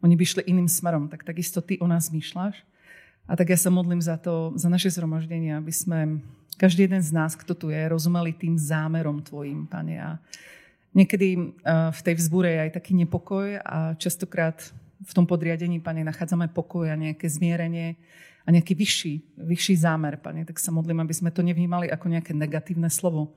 oni 0.00 0.16
by 0.16 0.24
šli 0.24 0.42
iným 0.48 0.64
smerom, 0.64 1.12
tak 1.12 1.28
takisto 1.28 1.60
Ty 1.60 1.84
o 1.84 1.86
nás 1.86 2.08
zmýšľaš. 2.08 2.56
A 3.28 3.36
tak 3.36 3.52
ja 3.52 3.58
sa 3.60 3.68
modlím 3.68 4.00
za 4.00 4.16
to, 4.16 4.56
za 4.56 4.72
naše 4.72 4.88
zhromaždenie, 4.88 5.54
aby 5.54 5.70
sme, 5.70 6.24
každý 6.56 6.88
jeden 6.88 7.04
z 7.04 7.12
nás, 7.12 7.36
kto 7.36 7.52
tu 7.52 7.66
je, 7.68 7.78
rozumeli 7.78 8.32
tým 8.32 8.56
zámerom 8.56 9.20
Tvojim, 9.20 9.68
Pane. 9.68 10.00
A 10.00 10.16
niekedy 10.96 11.54
v 11.68 12.00
tej 12.00 12.14
vzbúre 12.16 12.48
je 12.50 12.60
aj 12.66 12.80
taký 12.80 12.96
nepokoj 12.96 13.60
a 13.60 13.94
častokrát 14.00 14.56
v 15.04 15.12
tom 15.12 15.28
podriadení, 15.28 15.78
Pane, 15.78 16.02
nachádzame 16.08 16.48
pokoj 16.48 16.88
a 16.88 16.96
nejaké 16.96 17.28
zmierenie 17.28 18.00
a 18.46 18.48
nejaký 18.50 18.74
vyšší, 18.74 19.14
vyšší 19.36 19.76
zámer, 19.76 20.16
Pane. 20.16 20.44
Tak 20.44 20.58
sa 20.58 20.72
modlím, 20.72 21.00
aby 21.00 21.14
sme 21.14 21.30
to 21.30 21.42
nevnímali 21.42 21.90
ako 21.92 22.08
nejaké 22.08 22.32
negatívne 22.34 22.90
slovo, 22.90 23.36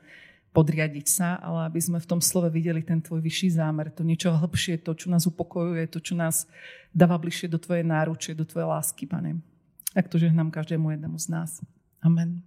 podriadiť 0.54 1.08
sa, 1.10 1.42
ale 1.42 1.66
aby 1.66 1.82
sme 1.82 1.98
v 1.98 2.06
tom 2.06 2.22
slove 2.22 2.46
videli 2.54 2.86
ten 2.86 3.02
tvoj 3.02 3.26
vyšší 3.26 3.58
zámer, 3.58 3.90
to 3.90 4.06
niečo 4.06 4.30
hĺbšie, 4.38 4.78
to, 4.86 4.94
čo 4.94 5.10
nás 5.10 5.26
upokojuje, 5.26 5.90
to, 5.90 6.00
čo 6.00 6.14
nás 6.14 6.46
dáva 6.94 7.18
bližšie 7.18 7.50
do 7.50 7.58
tvojej 7.58 7.82
náručie, 7.82 8.38
do 8.38 8.46
tvojej 8.46 8.70
lásky, 8.70 9.10
Pane. 9.10 9.42
Tak 9.94 10.08
to 10.08 10.22
žehnám 10.22 10.52
každému 10.54 10.92
jednému 10.92 11.18
z 11.20 11.28
nás. 11.28 11.62
Amen. 12.02 12.42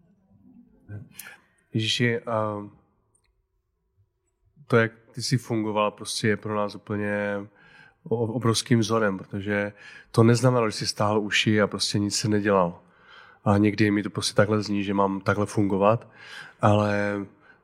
Ježíši, 1.74 2.20
to, 4.66 4.76
jak 4.76 4.92
ty 5.14 5.22
jsi 5.22 5.38
fungoval, 5.38 5.90
prostě 5.90 6.28
je 6.28 6.36
pro 6.36 6.56
nás 6.56 6.74
úplně 6.74 7.10
obrovským 8.08 8.78
vzorem, 8.78 9.18
protože 9.18 9.72
to 10.10 10.22
neznamenalo, 10.22 10.70
že 10.70 10.76
si 10.76 10.86
stáhl 10.86 11.20
uši 11.20 11.60
a 11.60 11.66
prostě 11.66 11.98
nic 11.98 12.16
se 12.16 12.28
nedělal. 12.28 12.78
A 13.44 13.58
někdy 13.58 13.90
mi 13.90 14.02
to 14.02 14.10
prostě 14.10 14.34
takhle 14.34 14.62
zní, 14.62 14.84
že 14.84 14.94
mám 14.94 15.20
takhle 15.20 15.46
fungovat, 15.46 16.08
ale 16.62 17.20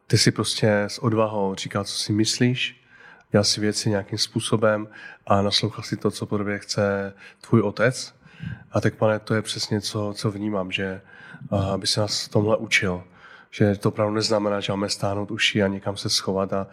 ty 0.07 0.19
si 0.19 0.31
prostě 0.31 0.83
s 0.83 0.99
odvahou 0.99 1.55
říkal, 1.55 1.85
co 1.85 1.95
si 1.95 2.13
myslíš, 2.13 2.85
dělal 3.31 3.45
si 3.45 3.61
věci 3.61 3.91
nějakým 3.91 4.19
způsobem 4.19 4.89
a 5.27 5.43
naslouchal 5.43 5.85
si 5.85 5.97
to, 5.97 6.11
co 6.11 6.27
po 6.27 6.39
chce 6.57 7.15
tvůj 7.41 7.61
otec 7.61 8.15
a 8.73 8.81
tak, 8.81 8.95
pane, 8.95 9.19
to 9.19 9.35
je 9.35 9.43
přesně 9.43 9.81
co, 9.81 10.13
co 10.17 10.31
vnímám, 10.31 10.73
že 10.73 11.01
aby 11.51 11.87
se 11.87 12.01
nás 12.01 12.29
tomhle 12.29 12.57
učil. 12.57 13.05
Že 13.51 13.77
to 13.77 13.89
opravdu 13.89 14.15
neznamená, 14.15 14.61
že 14.61 14.73
máme 14.73 14.89
stáhnout 14.89 15.31
uši 15.31 15.63
a 15.63 15.67
někam 15.67 15.97
se 15.97 16.11
schovat, 16.11 16.53
a, 16.53 16.67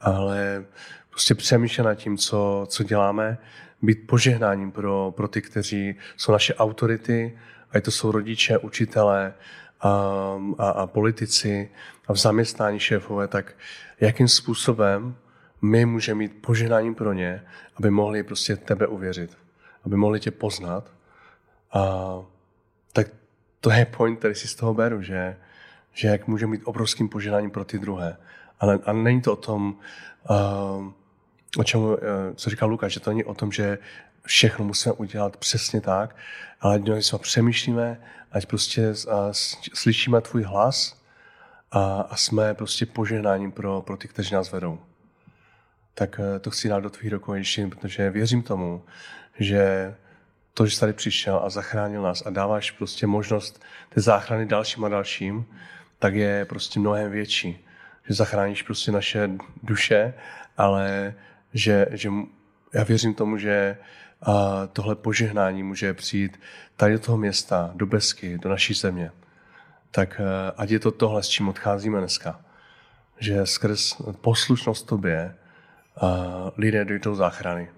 ale 0.00 0.64
prostě 1.14 1.34
přemýšlet 1.34 1.84
nad 1.84 1.94
tím, 1.94 2.16
co, 2.18 2.66
co 2.68 2.82
děláme, 2.82 3.38
být 3.82 4.06
požehnáním 4.06 4.72
pro, 4.72 5.12
pro 5.16 5.28
ty, 5.28 5.42
kteří 5.42 5.94
jsou 6.16 6.32
naše 6.32 6.54
autority, 6.54 7.38
ať 7.70 7.84
to 7.84 7.90
jsou 7.90 8.10
rodiče, 8.10 8.58
učitelé 8.58 9.34
a, 9.80 9.88
a, 10.58 10.70
a 10.70 10.86
politici 10.86 11.70
a 12.08 12.12
v 12.12 12.16
zaměstnání 12.16 12.78
šéfové, 12.78 13.28
tak 13.28 13.54
jakým 14.00 14.28
způsobem 14.28 15.16
my 15.62 15.86
můžeme 15.86 16.18
mít 16.18 16.42
požehnáním 16.42 16.94
pro 16.94 17.12
ně, 17.12 17.42
aby 17.76 17.90
mohli 17.90 18.22
prostě 18.22 18.56
tebe 18.56 18.86
uvěřit, 18.86 19.38
aby 19.84 19.96
mohli 19.96 20.20
tě 20.20 20.30
poznat 20.30 20.90
a 21.72 22.14
tak 22.92 23.06
to 23.60 23.70
je 23.70 23.86
point, 23.86 24.18
který 24.18 24.34
si 24.34 24.48
z 24.48 24.54
toho 24.54 24.74
beru, 24.74 25.02
že, 25.02 25.36
že 25.92 26.08
jak 26.08 26.26
může 26.26 26.46
mít 26.46 26.62
obrovským 26.64 27.08
požehnáním 27.08 27.50
pro 27.50 27.64
ty 27.64 27.78
druhé. 27.78 28.16
Ale, 28.60 28.78
a 28.84 28.92
není 28.92 29.22
to 29.22 29.32
o 29.32 29.36
tom, 29.36 29.76
uh, 30.30 30.92
o 31.56 31.64
čem, 31.64 31.80
uh, 31.80 31.96
co 32.34 32.50
říkal 32.50 32.68
Lukáš, 32.68 32.92
že 32.92 33.00
to 33.00 33.10
není 33.10 33.24
o 33.24 33.34
tom, 33.34 33.52
že 33.52 33.78
všechno 34.26 34.64
musíme 34.64 34.92
udělat 34.92 35.36
přesně 35.36 35.80
tak, 35.80 36.16
ale 36.60 36.78
když 36.78 37.06
se 37.06 37.18
přemýšlíme, 37.18 38.00
ať 38.32 38.46
prostě 38.46 38.94
slyšíme 39.74 40.20
tvůj 40.20 40.42
hlas 40.42 41.02
a, 41.70 42.00
a 42.10 42.16
jsme 42.16 42.54
prostě 42.54 42.86
požehnáním 42.86 43.52
pro, 43.52 43.82
pro 43.82 43.96
ty, 43.96 44.08
kteří 44.08 44.34
nás 44.34 44.52
vedou. 44.52 44.78
Tak 45.94 46.18
uh, 46.18 46.38
to 46.38 46.50
chci 46.50 46.68
dát 46.68 46.80
do 46.80 46.90
tvých 46.90 47.12
rukou, 47.12 47.34
protože 47.70 48.10
věřím 48.10 48.42
tomu, 48.42 48.82
že 49.38 49.94
to, 50.54 50.66
že 50.66 50.74
jsi 50.74 50.80
tady 50.80 50.92
přišel 50.92 51.40
a 51.44 51.50
zachránil 51.50 52.02
nás 52.02 52.22
a 52.26 52.30
dáváš 52.30 52.70
prostě 52.70 53.06
možnost 53.06 53.64
té 53.88 54.00
záchrany 54.00 54.46
dalším 54.46 54.84
a 54.84 54.88
dalším, 54.88 55.46
tak 55.98 56.14
je 56.14 56.44
prostě 56.44 56.80
mnohem 56.80 57.10
větší. 57.10 57.66
Že 58.08 58.14
zachráníš 58.14 58.62
prostě 58.62 58.92
naše 58.92 59.30
duše, 59.62 60.14
ale 60.56 61.14
že, 61.54 61.86
že 61.90 62.10
já 62.72 62.84
věřím 62.84 63.14
tomu, 63.14 63.38
že 63.38 63.78
tohle 64.72 64.94
požehnání 64.94 65.62
může 65.62 65.94
přijít 65.94 66.40
tady 66.76 66.92
do 66.92 66.98
toho 66.98 67.18
města, 67.18 67.70
do 67.74 67.86
Besky, 67.86 68.38
do 68.38 68.48
naší 68.50 68.74
země. 68.74 69.10
Tak 69.90 70.20
e, 70.20 70.52
ať 70.56 70.70
je 70.70 70.78
to 70.78 70.90
tohle, 70.90 71.22
s 71.22 71.28
čím 71.28 71.48
odcházíme 71.48 71.98
dneska. 71.98 72.40
Že 73.18 73.46
skrz 73.46 73.96
poslušnost 74.20 74.86
tobě 74.86 75.34
lidé 76.56 76.84
dojdou 76.84 77.14
záchrany 77.14 77.68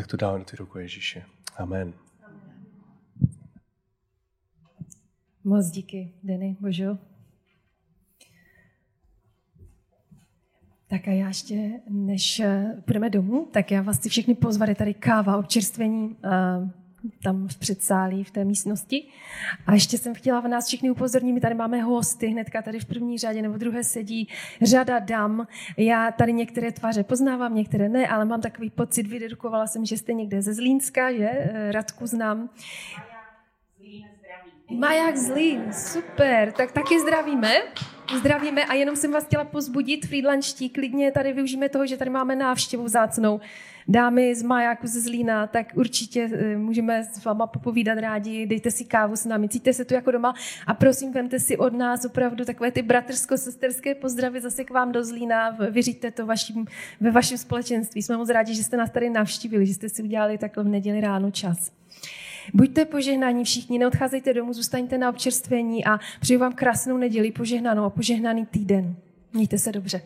tak 0.00 0.06
to 0.06 0.16
dáme 0.16 0.38
do 0.38 0.44
ty 0.44 0.56
ruku 0.56 0.78
Ježíše. 0.78 1.24
Amen. 1.56 1.92
Moc 5.44 5.70
díky, 5.70 6.12
Denny, 6.22 6.56
božu. 6.60 7.09
Tak 10.90 11.08
a 11.08 11.10
já 11.10 11.28
ještě, 11.28 11.70
než 11.88 12.42
půjdeme 12.84 13.10
domů, 13.10 13.48
tak 13.50 13.70
já 13.70 13.82
vás 13.82 13.98
chci 13.98 14.08
všechny 14.08 14.34
pozvat, 14.34 14.68
je 14.68 14.74
tady 14.74 14.94
káva, 14.94 15.36
občerstvení, 15.36 16.16
tam 17.22 17.48
v 17.48 17.58
předsálí, 17.58 18.24
v 18.24 18.30
té 18.30 18.44
místnosti. 18.44 19.06
A 19.66 19.74
ještě 19.74 19.98
jsem 19.98 20.14
chtěla 20.14 20.40
v 20.40 20.48
nás 20.48 20.66
všichni 20.66 20.90
upozornit, 20.90 21.32
my 21.32 21.40
tady 21.40 21.54
máme 21.54 21.82
hosty, 21.82 22.26
hnedka 22.26 22.62
tady 22.62 22.80
v 22.80 22.84
první 22.84 23.18
řadě 23.18 23.42
nebo 23.42 23.58
druhé 23.58 23.84
sedí 23.84 24.28
řada 24.62 24.98
dam. 24.98 25.46
Já 25.76 26.12
tady 26.12 26.32
některé 26.32 26.72
tváře 26.72 27.04
poznávám, 27.04 27.54
některé 27.54 27.88
ne, 27.88 28.08
ale 28.08 28.24
mám 28.24 28.40
takový 28.40 28.70
pocit, 28.70 29.06
vydedukovala 29.06 29.66
jsem, 29.66 29.84
že 29.84 29.96
jste 29.96 30.12
někde 30.12 30.42
ze 30.42 30.54
Zlínska, 30.54 31.12
že? 31.12 31.30
Radku 31.70 32.06
znám. 32.06 32.50
Maják 34.78 35.16
Zlín, 35.16 35.72
super, 35.72 36.52
tak 36.52 36.72
taky 36.72 37.00
zdravíme. 37.00 37.52
Zdravíme 38.18 38.64
a 38.64 38.74
jenom 38.74 38.96
jsem 38.96 39.12
vás 39.12 39.24
chtěla 39.24 39.44
pozbudit, 39.44 40.06
Friedlandští, 40.06 40.68
klidně 40.68 41.12
tady 41.12 41.32
využijeme 41.32 41.68
toho, 41.68 41.86
že 41.86 41.96
tady 41.96 42.10
máme 42.10 42.36
návštěvu 42.36 42.88
zácnou 42.88 43.40
dámy 43.88 44.34
z 44.34 44.42
Majáku 44.42 44.86
ze 44.86 45.00
Zlína, 45.00 45.46
tak 45.46 45.66
určitě 45.74 46.30
eh, 46.32 46.56
můžeme 46.56 47.04
s 47.04 47.24
váma 47.24 47.46
popovídat 47.46 47.98
rádi, 47.98 48.46
dejte 48.46 48.70
si 48.70 48.84
kávu 48.84 49.16
s 49.16 49.24
námi, 49.24 49.48
cítíte 49.48 49.72
se 49.72 49.84
tu 49.84 49.94
jako 49.94 50.10
doma 50.10 50.34
a 50.66 50.74
prosím, 50.74 51.12
vemte 51.12 51.38
si 51.38 51.56
od 51.56 51.72
nás 51.72 52.04
opravdu 52.04 52.44
takové 52.44 52.70
ty 52.70 52.82
bratrsko-sesterské 52.82 53.94
pozdravy 53.94 54.40
zase 54.40 54.64
k 54.64 54.70
vám 54.70 54.92
do 54.92 55.04
Zlína, 55.04 55.50
vyříďte 55.70 56.10
to 56.10 56.26
vaším, 56.26 56.66
ve 57.00 57.10
vašem 57.10 57.38
společenství. 57.38 58.02
Jsme 58.02 58.16
moc 58.16 58.28
rádi, 58.28 58.54
že 58.54 58.64
jste 58.64 58.76
nás 58.76 58.90
tady 58.90 59.10
navštívili, 59.10 59.66
že 59.66 59.74
jste 59.74 59.88
si 59.88 60.02
udělali 60.02 60.38
takhle 60.38 60.64
v 60.64 60.68
neděli 60.68 61.00
ráno 61.00 61.30
čas. 61.30 61.72
Buďte 62.54 62.84
požehnáni 62.84 63.44
všichni, 63.44 63.78
neodcházejte 63.78 64.34
domů, 64.34 64.52
zůstaňte 64.52 64.98
na 64.98 65.10
občerstvení 65.10 65.84
a 65.84 65.98
přeju 66.20 66.40
vám 66.40 66.52
krásnou 66.52 66.96
neděli, 66.96 67.32
požehnanou 67.32 67.84
a 67.84 67.90
požehnaný 67.90 68.46
týden. 68.46 68.96
Mějte 69.32 69.58
se 69.58 69.72
dobře. 69.72 70.02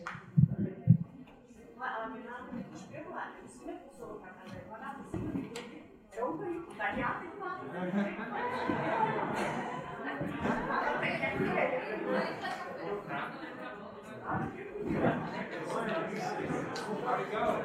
Go? 17.31 17.64